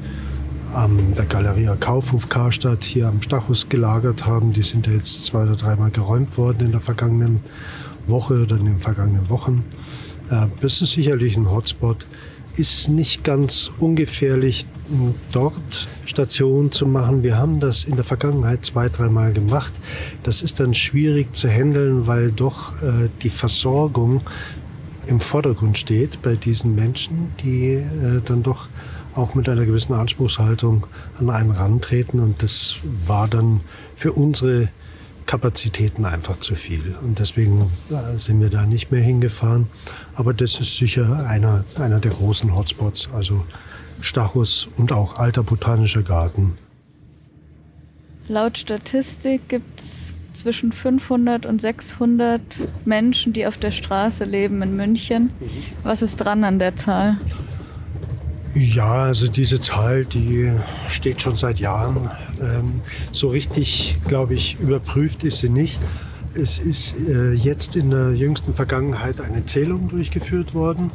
an 0.74 1.14
der 1.16 1.24
Galeria 1.24 1.74
Kaufhof 1.74 2.28
Karstadt 2.28 2.84
hier 2.84 3.08
am 3.08 3.22
Stachus 3.22 3.68
gelagert 3.68 4.24
haben. 4.24 4.52
Die 4.52 4.62
sind 4.62 4.86
jetzt 4.86 5.24
zwei 5.24 5.42
oder 5.42 5.56
dreimal 5.56 5.90
geräumt 5.90 6.38
worden 6.38 6.66
in 6.66 6.72
der 6.72 6.80
vergangenen 6.80 7.40
Woche 8.06 8.42
oder 8.42 8.56
in 8.56 8.66
den 8.66 8.80
vergangenen 8.80 9.28
Wochen. 9.28 9.64
Äh, 10.30 10.46
das 10.60 10.80
ist 10.80 10.92
sicherlich 10.92 11.36
ein 11.36 11.50
Hotspot. 11.50 12.06
Ist 12.56 12.88
nicht 12.88 13.24
ganz 13.24 13.70
ungefährlich, 13.78 14.66
dort 15.32 15.88
Stationen 16.04 16.72
zu 16.72 16.86
machen. 16.86 17.22
Wir 17.22 17.36
haben 17.36 17.60
das 17.60 17.84
in 17.84 17.96
der 17.96 18.04
Vergangenheit 18.04 18.64
zwei, 18.64 18.88
dreimal 18.88 19.32
gemacht. 19.32 19.72
Das 20.22 20.42
ist 20.42 20.60
dann 20.60 20.74
schwierig 20.74 21.34
zu 21.34 21.48
handeln, 21.48 22.06
weil 22.06 22.32
doch 22.32 22.80
äh, 22.82 23.08
die 23.22 23.30
Versorgung 23.30 24.22
im 25.06 25.20
Vordergrund 25.20 25.78
steht 25.78 26.22
bei 26.22 26.36
diesen 26.36 26.74
Menschen, 26.74 27.32
die 27.42 27.74
äh, 27.74 28.20
dann 28.24 28.42
doch 28.42 28.68
auch 29.14 29.34
mit 29.34 29.48
einer 29.48 29.66
gewissen 29.66 29.94
Anspruchshaltung 29.94 30.86
an 31.18 31.30
einen 31.30 31.50
rantreten. 31.50 32.20
Und 32.20 32.42
das 32.42 32.76
war 33.06 33.28
dann 33.28 33.60
für 33.94 34.12
unsere 34.12 34.68
Kapazitäten 35.26 36.04
einfach 36.04 36.40
zu 36.40 36.54
viel. 36.54 36.96
Und 37.02 37.18
deswegen 37.18 37.70
äh, 37.90 38.18
sind 38.18 38.40
wir 38.40 38.50
da 38.50 38.66
nicht 38.66 38.90
mehr 38.90 39.02
hingefahren. 39.02 39.68
Aber 40.14 40.34
das 40.34 40.58
ist 40.58 40.76
sicher 40.76 41.26
einer, 41.26 41.64
einer 41.76 42.00
der 42.00 42.12
großen 42.12 42.54
Hotspots. 42.54 43.08
Also 43.14 43.44
Stachus 44.00 44.68
und 44.76 44.92
auch 44.92 45.18
Alter 45.18 45.42
Botanischer 45.42 46.02
Garten. 46.02 46.56
Laut 48.28 48.58
Statistik 48.58 49.48
gibt 49.48 49.80
es 49.80 50.14
zwischen 50.32 50.72
500 50.72 51.46
und 51.46 51.60
600 51.60 52.40
Menschen, 52.84 53.32
die 53.32 53.46
auf 53.46 53.58
der 53.58 53.70
Straße 53.72 54.24
leben 54.24 54.62
in 54.62 54.76
München. 54.76 55.30
Was 55.82 56.02
ist 56.02 56.16
dran 56.16 56.44
an 56.44 56.58
der 56.58 56.76
Zahl? 56.76 57.18
Ja, 58.54 59.04
also 59.04 59.28
diese 59.28 59.60
Zahl, 59.60 60.04
die 60.04 60.52
steht 60.88 61.22
schon 61.22 61.36
seit 61.36 61.60
Jahren. 61.60 62.10
Ähm, 62.40 62.80
so 63.12 63.28
richtig, 63.28 63.98
glaube 64.08 64.34
ich, 64.34 64.58
überprüft 64.60 65.24
ist 65.24 65.38
sie 65.38 65.48
nicht. 65.48 65.78
Es 66.34 66.58
ist 66.58 66.94
äh, 67.08 67.32
jetzt 67.32 67.76
in 67.76 67.90
der 67.90 68.12
jüngsten 68.12 68.54
Vergangenheit 68.54 69.20
eine 69.20 69.44
Zählung 69.46 69.88
durchgeführt 69.88 70.54
worden 70.54 70.90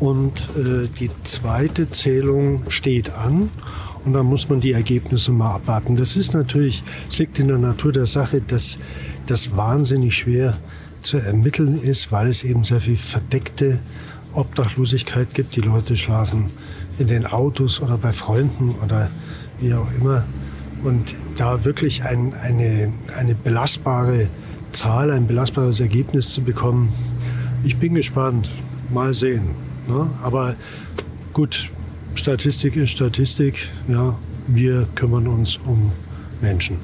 und 0.00 0.48
äh, 0.56 0.88
die 0.98 1.10
zweite 1.24 1.90
Zählung 1.90 2.64
steht 2.68 3.10
an. 3.10 3.50
Und 4.04 4.14
dann 4.14 4.26
muss 4.26 4.48
man 4.48 4.60
die 4.60 4.72
Ergebnisse 4.72 5.30
mal 5.30 5.56
abwarten. 5.56 5.94
Das 5.96 6.16
ist 6.16 6.32
natürlich, 6.32 6.82
es 7.10 7.18
liegt 7.18 7.38
in 7.38 7.48
der 7.48 7.58
Natur 7.58 7.92
der 7.92 8.06
Sache, 8.06 8.40
dass 8.40 8.78
das 9.26 9.54
wahnsinnig 9.54 10.16
schwer 10.16 10.56
zu 11.02 11.18
ermitteln 11.18 11.78
ist, 11.78 12.10
weil 12.10 12.28
es 12.28 12.42
eben 12.42 12.64
sehr 12.64 12.80
viel 12.80 12.96
verdeckte 12.96 13.78
Obdachlosigkeit 14.32 15.34
gibt. 15.34 15.54
Die 15.54 15.60
Leute 15.60 15.98
schlafen 15.98 16.46
in 16.98 17.08
den 17.08 17.26
Autos 17.26 17.80
oder 17.80 17.98
bei 17.98 18.12
Freunden 18.12 18.74
oder 18.82 19.10
wie 19.60 19.74
auch 19.74 19.88
immer. 20.00 20.24
Und 20.82 21.14
da 21.36 21.66
wirklich 21.66 22.02
ein, 22.04 22.32
eine, 22.32 22.90
eine 23.18 23.34
belastbare 23.34 24.28
Zahl, 24.72 25.10
ein 25.10 25.26
belastbares 25.26 25.80
Ergebnis 25.80 26.30
zu 26.30 26.42
bekommen, 26.42 26.90
ich 27.62 27.76
bin 27.76 27.94
gespannt. 27.94 28.50
Mal 28.88 29.12
sehen. 29.12 29.69
Ne? 29.90 30.10
Aber 30.22 30.54
gut, 31.32 31.68
Statistik 32.14 32.76
ist 32.76 32.90
Statistik. 32.90 33.68
Ja, 33.88 34.16
wir 34.46 34.86
kümmern 34.94 35.26
uns 35.26 35.58
um 35.66 35.90
Menschen. 36.40 36.76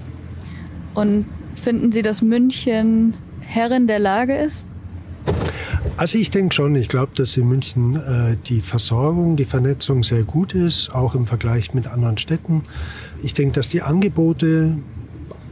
Und 0.95 1.27
finden 1.55 1.93
Sie, 1.93 2.03
dass 2.03 2.23
München 2.23 3.15
Herrin 3.41 3.87
der 3.87 3.99
Lage 3.99 4.37
ist? 4.37 4.67
Also 5.97 6.19
ich 6.19 6.31
denke 6.31 6.55
schon. 6.55 6.75
Ich 6.75 6.89
glaube, 6.89 7.13
dass 7.15 7.37
in 7.37 7.49
München 7.49 7.97
äh, 7.97 8.37
die 8.47 8.61
Versorgung, 8.61 9.37
die 9.37 9.45
Vernetzung 9.45 10.03
sehr 10.03 10.25
gut 10.25 10.55
ist, 10.55 10.91
auch 10.95 11.15
im 11.15 11.27
Vergleich 11.27 11.75
mit 11.75 11.87
anderen 11.87 12.19
Städten. 12.19 12.65
Ich 13.23 13.33
denke, 13.33 13.53
dass 13.53 13.69
die 13.69 13.83
Angebote 13.83 14.77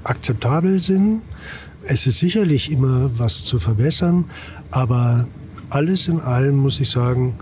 akzeptabel 0.02 0.78
sind. 0.80 1.22
Es 1.84 2.06
ist 2.06 2.18
sicherlich 2.18 2.70
immer 2.70 3.10
was 3.18 3.44
zu 3.44 3.58
verbessern, 3.58 4.24
aber 4.70 5.26
alles 5.74 6.06
in 6.06 6.20
allem 6.20 6.56
muss 6.56 6.78
ich 6.78 6.88
sagen, 6.88 7.34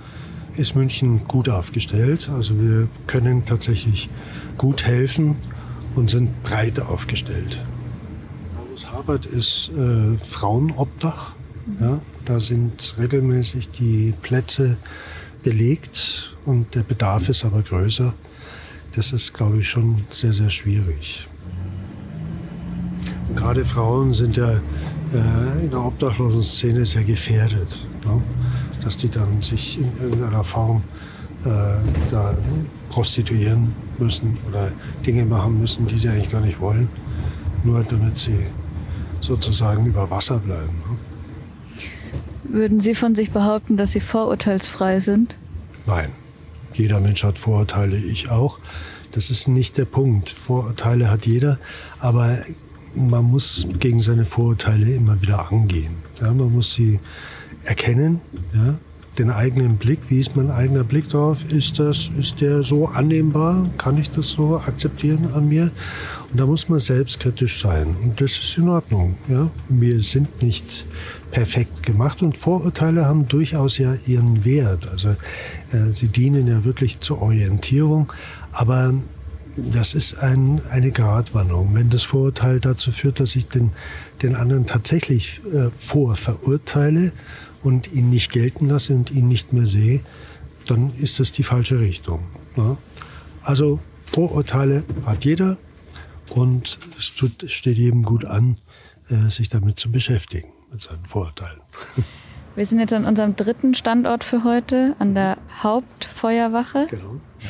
ist 0.57 0.75
München 0.75 1.25
gut 1.29 1.51
aufgestellt. 1.51 2.31
Also 2.31 2.59
wir 2.59 2.89
können 3.07 3.45
tatsächlich 3.45 4.09
gut 4.57 4.85
helfen 4.85 5.37
und 5.95 6.09
sind 6.09 6.43
breit 6.43 6.81
aufgestellt. 6.81 7.63
Aus 8.73 8.91
Habert 8.91 9.27
ist 9.27 9.71
äh, 9.77 10.17
Frauenobdach. 10.17 11.33
Ja, 11.79 12.01
da 12.25 12.41
sind 12.41 12.95
regelmäßig 12.99 13.71
die 13.71 14.15
Plätze 14.23 14.79
belegt 15.43 16.35
und 16.47 16.75
der 16.75 16.83
Bedarf 16.83 17.29
ist 17.29 17.45
aber 17.45 17.63
größer. 17.63 18.15
Das 18.95 19.13
ist, 19.13 19.35
glaube 19.35 19.59
ich, 19.59 19.69
schon 19.69 20.05
sehr, 20.09 20.33
sehr 20.33 20.51
schwierig. 20.51 21.29
Gerade 23.37 23.65
Frauen 23.65 24.13
sind 24.13 24.37
ja 24.37 24.61
in 25.13 25.71
der 25.71 25.85
obdachlosen 25.85 26.43
Szene 26.43 26.87
sehr 26.87 27.05
gefährdet. 27.05 27.87
Ne? 28.07 28.23
dass 28.85 28.97
die 28.97 29.09
dann 29.09 29.41
sich 29.41 29.79
in 29.79 29.91
irgendeiner 30.01 30.45
Form 30.45 30.83
äh, 31.45 31.49
da 32.11 32.37
prostituieren 32.89 33.75
müssen 33.99 34.39
oder 34.49 34.73
Dinge 35.07 35.25
machen 35.25 35.59
müssen, 35.59 35.87
die 35.87 35.99
sie 35.99 36.09
eigentlich 36.09 36.31
gar 36.31 36.41
nicht 36.41 36.61
wollen, 36.61 36.89
nur 37.65 37.85
damit 37.85 38.19
sie 38.19 38.47
sozusagen 39.21 39.87
über 39.87 40.11
Wasser 40.11 40.39
bleiben. 40.39 40.75
Ne? 40.89 40.97
Würden 42.45 42.81
Sie 42.81 42.95
von 42.95 43.15
sich 43.15 43.31
behaupten, 43.31 43.79
dass 43.79 43.93
Sie 43.93 44.01
vorurteilsfrei 44.01 45.01
sind? 45.01 45.37
Nein. 45.87 46.11
Jeder 46.75 47.01
Mensch 47.01 47.25
hat 47.25 47.39
Vorurteile, 47.39 47.97
ich 47.97 48.31
auch. 48.31 48.59
Das 49.13 49.31
ist 49.31 49.49
nicht 49.49 49.79
der 49.79 49.85
Punkt. 49.85 50.29
Vorurteile 50.31 51.11
hat 51.11 51.25
jeder, 51.25 51.59
aber 51.99 52.39
man 52.95 53.25
muss 53.25 53.67
gegen 53.79 54.01
seine 54.01 54.25
Vorurteile 54.25 54.95
immer 54.95 55.21
wieder 55.23 55.51
angehen. 55.51 55.97
Ja, 56.21 56.33
man 56.33 56.53
muss 56.53 56.75
sie 56.75 57.01
erkennen, 57.65 58.21
ja, 58.55 58.79
den 59.19 59.31
eigenen 59.31 59.77
Blick, 59.77 59.99
wie 60.09 60.19
ist 60.19 60.37
mein 60.37 60.51
eigener 60.51 60.85
Blick 60.85 61.09
drauf, 61.09 61.45
ist 61.51 61.79
das, 61.79 62.11
ist 62.19 62.41
der 62.41 62.63
so 62.63 62.87
annehmbar, 62.87 63.69
kann 63.77 63.99
ich 63.99 64.11
das 64.11 64.31
so 64.31 64.57
akzeptieren 64.57 65.31
an 65.35 65.49
mir? 65.49 65.71
Und 66.31 66.41
da 66.41 66.47
muss 66.47 66.69
man 66.71 66.79
selbstkritisch 66.79 67.61
sein 67.61 67.95
und 68.03 68.21
das 68.21 68.33
ist 68.33 68.57
in 68.57 68.69
Ordnung, 68.69 69.17
ja. 69.29 69.51
Wir 69.69 70.01
sind 70.01 70.43
nicht 70.43 70.87
perfekt 71.31 71.83
gemacht 71.83 72.23
und 72.23 72.39
Vorurteile 72.39 73.05
haben 73.05 73.29
durchaus 73.29 73.77
ja 73.77 73.95
ihren 74.07 74.47
Wert, 74.47 74.89
also 74.89 75.11
äh, 75.11 75.93
sie 75.93 76.09
dienen 76.09 76.47
ja 76.47 76.65
wirklich 76.65 77.01
zur 77.01 77.21
Orientierung, 77.21 78.11
aber 78.53 78.95
das 79.57 79.95
ist 79.95 80.15
ein, 80.15 80.63
eine 80.71 80.91
Gratwanderung. 80.91 81.75
Wenn 81.75 81.91
das 81.91 82.03
Vorurteil 82.03 82.61
dazu 82.61 82.93
führt, 82.93 83.21
dass 83.21 83.37
ich 83.37 83.49
den, 83.49 83.73
den 84.23 84.35
anderen 84.35 84.67
tatsächlich 84.67 85.41
äh, 85.53 85.71
vorverurteile 85.71 87.13
und 87.63 87.93
ihn 87.93 88.11
nicht 88.11 88.33
gelten 88.33 88.69
lasse 88.69 88.95
und 88.95 89.11
ihn 89.11 89.29
nicht 89.29 89.53
mehr 89.53 89.67
sehe, 89.67 90.01
dann 90.67 90.93
ist 90.99 91.21
das 91.21 91.33
die 91.33 91.43
falsche 91.43 91.81
Richtung. 91.81 92.21
Ne? 92.57 92.77
Also 93.43 93.81
Vorurteile 94.05 94.85
hat 95.05 95.25
jeder 95.25 95.59
und 96.31 96.79
es 96.99 97.15
tut, 97.15 97.51
steht 97.51 97.77
jedem 97.77 98.03
gut 98.05 98.25
an, 98.25 98.57
äh, 99.09 99.29
sich 99.29 99.49
damit 99.49 99.79
zu 99.79 99.91
beschäftigen, 99.91 100.49
mit 100.71 100.81
seinen 100.81 101.05
Vorurteilen. 101.05 101.61
Wir 102.55 102.67
sind 102.67 102.81
jetzt 102.81 102.93
an 102.93 103.07
unserem 103.07 103.35
dritten 103.35 103.75
Standort 103.75 104.25
für 104.25 104.45
heute, 104.45 104.95
an 104.99 105.15
der 105.15 105.39
Hauptfeuerwache. 105.63 106.87
Genau. 106.91 107.15
Ja. 107.41 107.49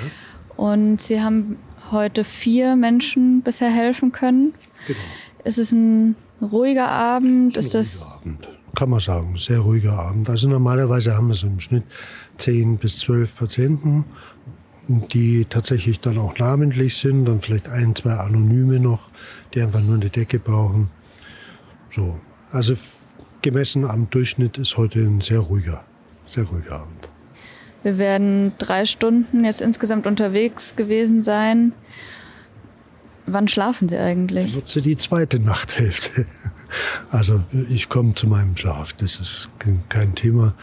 Und 0.57 1.03
Sie 1.03 1.21
haben 1.21 1.57
heute 1.93 2.25
vier 2.25 2.77
Menschen 2.77 3.43
bisher 3.43 3.71
helfen 3.71 4.13
können. 4.13 4.55
Genau. 4.87 4.99
Ist 5.45 5.59
es 5.59 5.73
ein 5.73 6.17
ruhiger 6.41 6.89
Abend? 6.89 7.57
Ist, 7.57 7.67
ist 7.67 7.75
das 7.75 8.07
Abend 8.07 8.49
kann 8.75 8.91
man 8.91 9.01
sagen, 9.01 9.37
sehr 9.37 9.61
ruhiger 9.61 9.99
Abend. 9.99 10.31
Also 10.31 10.49
normalerweise 10.49 11.15
haben 11.15 11.29
wir 11.29 11.35
so 11.35 11.47
im 11.47 11.61
Schnitt 11.61 11.85
zehn 12.39 12.79
bis 12.79 12.99
zwölf 12.99 13.37
Patienten, 13.37 14.05
die 14.89 15.45
tatsächlich 15.45 16.01
dann 16.01 16.19
auch 16.19 16.39
namentlich 16.39 16.97
sind, 16.97 17.27
dann 17.27 17.41
vielleicht 17.41 17.69
ein, 17.69 17.95
zwei 17.95 18.15
Anonyme 18.15 18.81
noch, 18.81 19.11
die 19.55 19.61
einfach 19.61 19.81
nur 19.81 19.97
eine 19.97 20.11
Decke 20.11 20.39
brauchen. 20.39 20.91
So, 21.91 22.19
also 22.51 22.75
gemessen 23.43 23.85
am 23.85 24.09
Durchschnitt 24.09 24.59
ist 24.59 24.77
heute 24.77 25.01
ein 25.01 25.21
sehr 25.21 25.41
ruhiger, 25.41 25.85
sehr 26.27 26.45
ruhiger 26.45 26.81
Abend. 26.81 27.12
Wir 27.83 27.99
werden 27.99 28.53
drei 28.59 28.85
Stunden 28.85 29.45
jetzt 29.45 29.61
insgesamt 29.61 30.07
unterwegs 30.07 30.77
gewesen 30.77 31.23
sein. 31.23 31.73
Wann 33.27 33.49
schlafen 33.49 33.89
Sie 33.89 33.97
eigentlich? 33.97 34.47
Ich 34.47 34.55
nutze 34.55 34.81
die 34.81 34.97
zweite 34.97 35.39
Nachthälfte. 35.39 36.27
Also 37.11 37.45
ich 37.69 37.91
komme 37.91 38.15
zu 38.15 38.27
meinem 38.27 38.57
Schlaf, 38.57 38.95
das 38.95 39.21
ist 39.21 39.51
kein 39.91 40.15
Thema. 40.15 40.55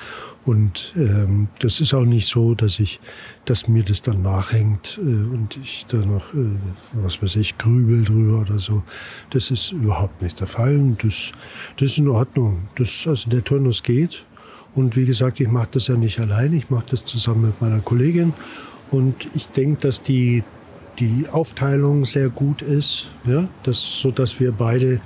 Und 0.44 0.94
ähm, 0.96 1.50
das 1.60 1.80
ist 1.80 1.94
auch 1.94 2.06
nicht 2.06 2.28
so, 2.28 2.56
dass 2.56 2.80
ich, 2.80 3.00
dass 3.46 3.68
mir 3.68 3.84
das 3.84 4.02
dann 4.02 4.24
nachhängt 4.24 4.98
äh, 4.98 5.02
und 5.02 5.56
ich 5.58 5.86
da 5.86 5.98
noch, 5.98 6.34
äh, 6.34 6.58
was 6.94 7.22
weiß 7.22 7.36
ich, 7.36 7.60
grübel 7.60 8.04
drüber 8.04 8.42
oder 8.42 8.58
so. 8.58 8.82
Das 9.30 9.52
ist 9.52 9.72
überhaupt 9.72 10.24
nicht 10.24 10.40
der 10.40 10.48
Fall. 10.48 10.78
Und 10.78 11.04
das, 11.04 11.32
das 11.78 11.92
ist 11.92 11.98
in 12.00 12.08
Ordnung. 12.08 12.68
Das, 12.74 13.06
also 13.06 13.30
der 13.30 13.44
Turnus 13.44 13.84
geht. 13.84 14.26
Und 14.80 14.96
wie 14.96 15.06
gesagt, 15.06 15.42
ich 15.42 15.50
mache 15.50 15.68
das 15.72 15.88
ja 15.88 15.98
nicht 15.98 16.22
allein. 16.22 16.54
Ich 16.54 16.70
mache 16.70 16.86
das 16.92 17.04
zusammen 17.04 17.48
mit 17.48 17.60
meiner 17.60 17.82
Kollegin. 17.82 18.32
Und 18.92 19.28
ich 19.36 19.48
denke, 19.48 19.82
dass 19.82 20.02
die, 20.02 20.46
die 21.00 21.26
Aufteilung 21.30 22.06
sehr 22.06 22.30
gut 22.30 22.62
ist, 22.62 23.12
ja, 23.26 23.50
das, 23.64 24.00
so 24.00 24.10
dass 24.10 24.40
wir 24.40 24.54
beide 24.54 25.02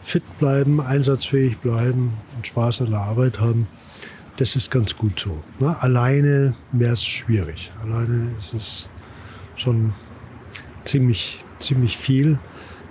fit 0.00 0.22
bleiben, 0.38 0.80
einsatzfähig 0.80 1.58
bleiben 1.58 2.14
und 2.34 2.46
Spaß 2.46 2.80
an 2.80 2.92
der 2.92 3.00
Arbeit 3.00 3.38
haben. 3.38 3.68
Das 4.38 4.56
ist 4.56 4.70
ganz 4.70 4.96
gut 4.96 5.20
so. 5.20 5.42
Ne? 5.60 5.76
Alleine 5.82 6.54
wäre 6.72 6.94
es 6.94 7.04
schwierig. 7.04 7.70
Alleine 7.82 8.30
ist 8.38 8.54
es 8.54 8.88
schon 9.56 9.92
ziemlich, 10.84 11.44
ziemlich 11.58 11.98
viel. 11.98 12.38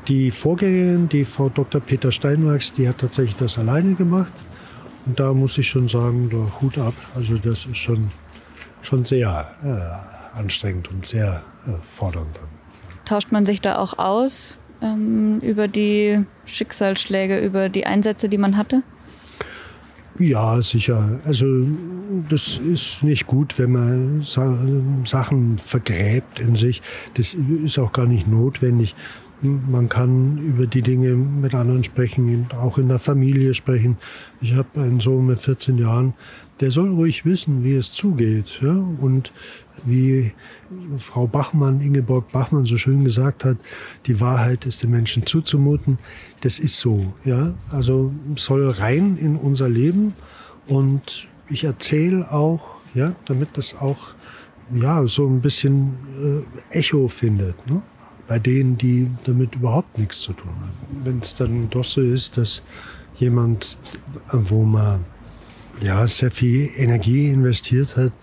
Die 0.07 0.29
Vorgängerin, 0.29 1.09
die 1.09 1.25
Frau 1.25 1.49
Dr. 1.49 1.81
Peter 1.81 2.11
Steinwachs, 2.11 2.73
die 2.73 2.87
hat 2.87 2.99
tatsächlich 2.99 3.37
das 3.37 3.57
alleine 3.57 3.95
gemacht. 3.95 4.45
Und 5.05 5.19
da 5.19 5.33
muss 5.33 5.57
ich 5.57 5.67
schon 5.67 5.87
sagen, 5.87 6.29
da 6.29 6.61
Hut 6.61 6.77
ab. 6.77 6.93
Also 7.15 7.37
das 7.37 7.65
ist 7.65 7.77
schon, 7.77 8.09
schon 8.81 9.03
sehr 9.03 9.51
äh, 9.63 10.37
anstrengend 10.37 10.89
und 10.89 11.05
sehr 11.05 11.41
äh, 11.65 11.71
fordernd. 11.81 12.39
Tauscht 13.05 13.31
man 13.31 13.45
sich 13.45 13.61
da 13.61 13.77
auch 13.77 13.97
aus? 13.97 14.57
ähm, 14.81 15.39
über 15.39 15.67
die 15.67 16.25
Schicksalsschläge, 16.45 17.39
über 17.39 17.69
die 17.69 17.85
Einsätze, 17.85 18.29
die 18.29 18.37
man 18.37 18.57
hatte? 18.57 18.83
Ja, 20.19 20.61
sicher. 20.61 21.21
Also 21.25 21.45
das 22.29 22.57
ist 22.57 23.03
nicht 23.03 23.27
gut, 23.27 23.57
wenn 23.57 23.71
man 23.71 24.23
Sachen 25.05 25.57
vergräbt 25.57 26.39
in 26.39 26.55
sich. 26.55 26.81
Das 27.13 27.33
ist 27.33 27.79
auch 27.79 27.93
gar 27.93 28.05
nicht 28.05 28.27
notwendig. 28.27 28.95
Man 29.41 29.89
kann 29.89 30.37
über 30.37 30.67
die 30.67 30.81
Dinge 30.81 31.15
mit 31.15 31.55
anderen 31.55 31.83
sprechen, 31.83 32.47
auch 32.53 32.77
in 32.77 32.87
der 32.87 32.99
Familie 32.99 33.53
sprechen. 33.53 33.97
Ich 34.39 34.53
habe 34.53 34.81
einen 34.81 34.99
Sohn 34.99 35.25
mit 35.25 35.39
14 35.39 35.77
Jahren, 35.77 36.13
der 36.59 36.69
soll 36.69 36.89
ruhig 36.91 37.25
wissen, 37.25 37.63
wie 37.63 37.73
es 37.73 37.91
zugeht. 37.91 38.59
Ja? 38.61 38.71
Und 38.71 39.33
wie 39.83 40.33
Frau 40.97 41.25
Bachmann, 41.25 41.81
Ingeborg 41.81 42.31
Bachmann 42.31 42.65
so 42.65 42.77
schön 42.77 43.03
gesagt 43.03 43.43
hat, 43.43 43.57
die 44.05 44.19
Wahrheit 44.19 44.65
ist 44.65 44.83
den 44.83 44.91
Menschen 44.91 45.25
zuzumuten. 45.25 45.97
Das 46.41 46.59
ist 46.59 46.77
so. 46.77 47.13
Ja? 47.23 47.55
Also 47.71 48.13
soll 48.35 48.69
rein 48.69 49.17
in 49.17 49.35
unser 49.35 49.69
Leben 49.69 50.13
und 50.67 51.27
ich 51.49 51.63
erzähle 51.63 52.31
auch, 52.31 52.61
ja, 52.93 53.15
damit 53.25 53.57
das 53.57 53.75
auch 53.79 54.15
ja, 54.73 55.05
so 55.07 55.27
ein 55.27 55.41
bisschen 55.41 55.97
äh, 56.71 56.77
Echo 56.77 57.07
findet. 57.07 57.67
Ne? 57.67 57.81
Bei 58.31 58.39
denen, 58.39 58.77
die 58.77 59.11
damit 59.25 59.55
überhaupt 59.55 59.97
nichts 59.97 60.21
zu 60.21 60.31
tun 60.31 60.53
haben. 60.55 61.03
Wenn 61.03 61.19
es 61.19 61.35
dann 61.35 61.69
doch 61.69 61.83
so 61.83 61.99
ist, 61.99 62.37
dass 62.37 62.63
jemand, 63.17 63.77
wo 64.31 64.63
man 64.63 65.03
ja, 65.81 66.07
sehr 66.07 66.31
viel 66.31 66.69
Energie 66.77 67.27
investiert 67.27 67.97
hat, 67.97 68.13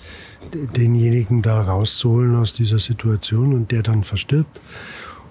denjenigen 0.78 1.42
da 1.42 1.60
rauszuholen 1.60 2.36
aus 2.36 2.54
dieser 2.54 2.78
Situation 2.78 3.52
und 3.52 3.70
der 3.70 3.82
dann 3.82 4.02
verstirbt 4.02 4.62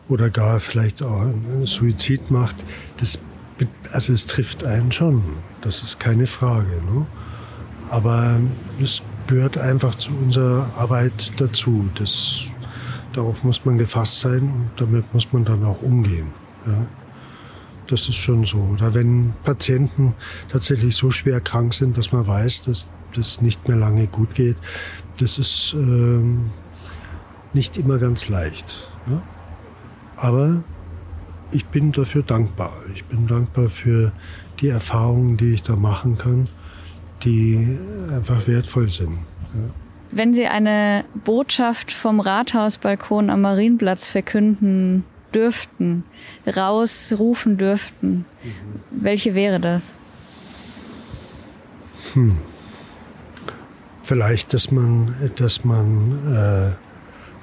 oder 0.10 0.30
gar 0.30 0.60
vielleicht 0.60 1.02
auch 1.02 1.22
einen 1.22 1.66
Suizid 1.66 2.30
macht, 2.30 2.58
das, 2.98 3.18
also 3.94 4.14
es 4.14 4.28
trifft 4.28 4.64
einen 4.64 4.92
schon. 4.92 5.24
Das 5.62 5.82
ist 5.82 6.00
keine 6.00 6.28
Frage. 6.28 6.84
Ne? 6.86 7.08
Aber 7.90 8.40
es 8.80 9.02
gehört 9.26 9.58
einfach 9.58 9.96
zu 9.96 10.12
unserer 10.12 10.70
Arbeit 10.78 11.34
dazu. 11.42 11.90
Das, 11.96 12.52
darauf 13.18 13.44
muss 13.44 13.66
man 13.66 13.78
gefasst 13.78 14.20
sein 14.20 14.44
und 14.44 14.70
damit 14.78 15.12
muss 15.14 15.34
man 15.34 15.44
dann 15.44 15.64
auch 15.66 15.82
umgehen. 15.82 16.28
Ja? 16.66 16.86
Das 17.88 18.08
ist 18.08 18.16
schon 18.16 18.46
so. 18.46 18.60
Oder 18.60 18.94
wenn 18.94 19.34
Patienten 19.44 20.14
tatsächlich 20.50 20.96
so 20.96 21.10
schwer 21.10 21.42
krank 21.42 21.74
sind, 21.74 21.98
dass 21.98 22.12
man 22.12 22.28
weiß, 22.28 22.64
dass 22.64 22.90
das 23.16 23.42
nicht 23.42 23.68
mehr 23.68 23.78
lange 23.78 24.08
gut 24.08 24.36
geht, 24.36 24.58
das 25.20 25.40
ist 25.40 25.74
ähm, 25.74 26.52
nicht 27.54 27.78
immer 27.78 27.98
ganz 27.98 28.30
leicht. 28.30 28.92
Ja? 29.10 29.22
Aber 30.18 30.64
ich 31.52 31.66
bin 31.66 31.92
dafür 31.92 32.24
dankbar. 32.24 32.74
Ich 32.94 33.06
bin 33.06 33.26
dankbar 33.26 33.70
für 33.70 34.12
die 34.60 34.68
Erfahrungen, 34.68 35.38
die 35.38 35.54
ich 35.54 35.64
da 35.64 35.76
machen 35.76 36.18
kann, 36.18 36.48
die 37.24 37.80
einfach 38.12 38.46
wertvoll 38.48 38.90
sind. 38.90 39.14
Ja? 39.54 39.87
Wenn 40.18 40.34
Sie 40.34 40.48
eine 40.48 41.06
Botschaft 41.26 41.92
vom 41.92 42.20
Rathausbalkon 42.20 43.30
am 43.30 43.42
Marienplatz 43.42 44.10
verkünden 44.10 45.06
dürften, 45.32 46.06
rausrufen 46.48 47.58
dürften, 47.58 48.26
mhm. 48.42 48.52
welche 48.90 49.36
wäre 49.36 49.60
das? 49.60 49.94
Hm. 52.14 52.36
Vielleicht, 54.02 54.56
dass 54.56 54.72
man, 54.72 55.14
dass 55.36 55.64
man 55.64 56.34
äh, 56.34 56.72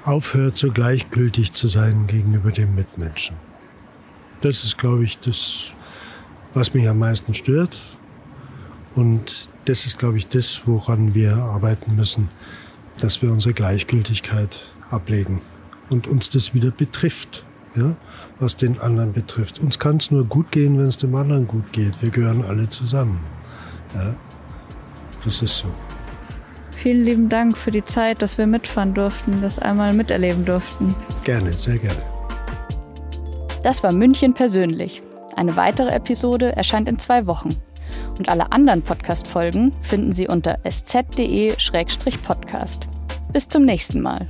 aufhört, 0.05 0.57
so 0.57 0.69
gleichgültig 0.69 1.53
zu 1.53 1.69
sein 1.69 2.07
gegenüber 2.07 2.51
dem 2.51 2.75
Mitmenschen. 2.75 3.37
Das 4.41 4.65
ist, 4.65 4.77
glaube 4.77 5.05
ich, 5.05 5.17
das, 5.19 5.71
was 6.53 6.73
mich 6.73 6.89
am 6.89 6.99
meisten 6.99 7.35
stört. 7.35 7.79
Und 8.95 9.49
das 9.63 9.85
ist, 9.85 9.97
glaube 9.97 10.17
ich, 10.17 10.27
das, 10.27 10.63
woran 10.65 11.13
wir 11.15 11.37
arbeiten 11.37 11.95
müssen, 11.95 12.27
dass 12.99 13.21
wir 13.21 13.31
unsere 13.31 13.53
Gleichgültigkeit 13.53 14.59
ablegen 14.89 15.41
und 15.89 16.07
uns 16.07 16.29
das 16.29 16.53
wieder 16.53 16.71
betrifft 16.71 17.45
ja, 17.75 17.95
was 18.39 18.55
den 18.55 18.79
anderen 18.79 19.13
betrifft. 19.13 19.59
Uns 19.59 19.79
kann 19.79 19.97
es 19.97 20.11
nur 20.11 20.25
gut 20.25 20.51
gehen, 20.51 20.77
wenn 20.77 20.87
es 20.87 20.97
dem 20.97 21.15
anderen 21.15 21.47
gut 21.47 21.71
geht. 21.73 22.01
Wir 22.01 22.09
gehören 22.09 22.41
alle 22.41 22.67
zusammen. 22.69 23.19
Ja, 23.93 24.15
das 25.23 25.41
ist 25.41 25.57
so. 25.59 25.67
Vielen 26.71 27.03
lieben 27.03 27.29
Dank 27.29 27.57
für 27.57 27.71
die 27.71 27.83
Zeit, 27.83 28.21
dass 28.21 28.37
wir 28.37 28.47
mitfahren 28.47 28.93
durften, 28.93 29.41
das 29.41 29.59
einmal 29.59 29.93
miterleben 29.93 30.45
durften. 30.45 30.93
Gerne, 31.23 31.53
sehr 31.53 31.77
gerne. 31.77 32.01
Das 33.63 33.81
war 33.81 33.91
München 33.91 34.33
persönlich. 34.33 35.01
Eine 35.35 35.55
weitere 35.55 35.89
Episode 35.89 36.55
erscheint 36.55 36.87
in 36.87 36.99
zwei 36.99 37.25
Wochen. 37.25 37.49
Und 38.17 38.29
alle 38.29 38.51
anderen 38.51 38.81
Podcast-Folgen 38.81 39.71
finden 39.81 40.13
Sie 40.13 40.27
unter 40.27 40.59
sz.de-podcast. 40.63 41.55
Bis 43.33 43.47
zum 43.47 43.63
nächsten 43.65 44.01
Mal. 44.01 44.27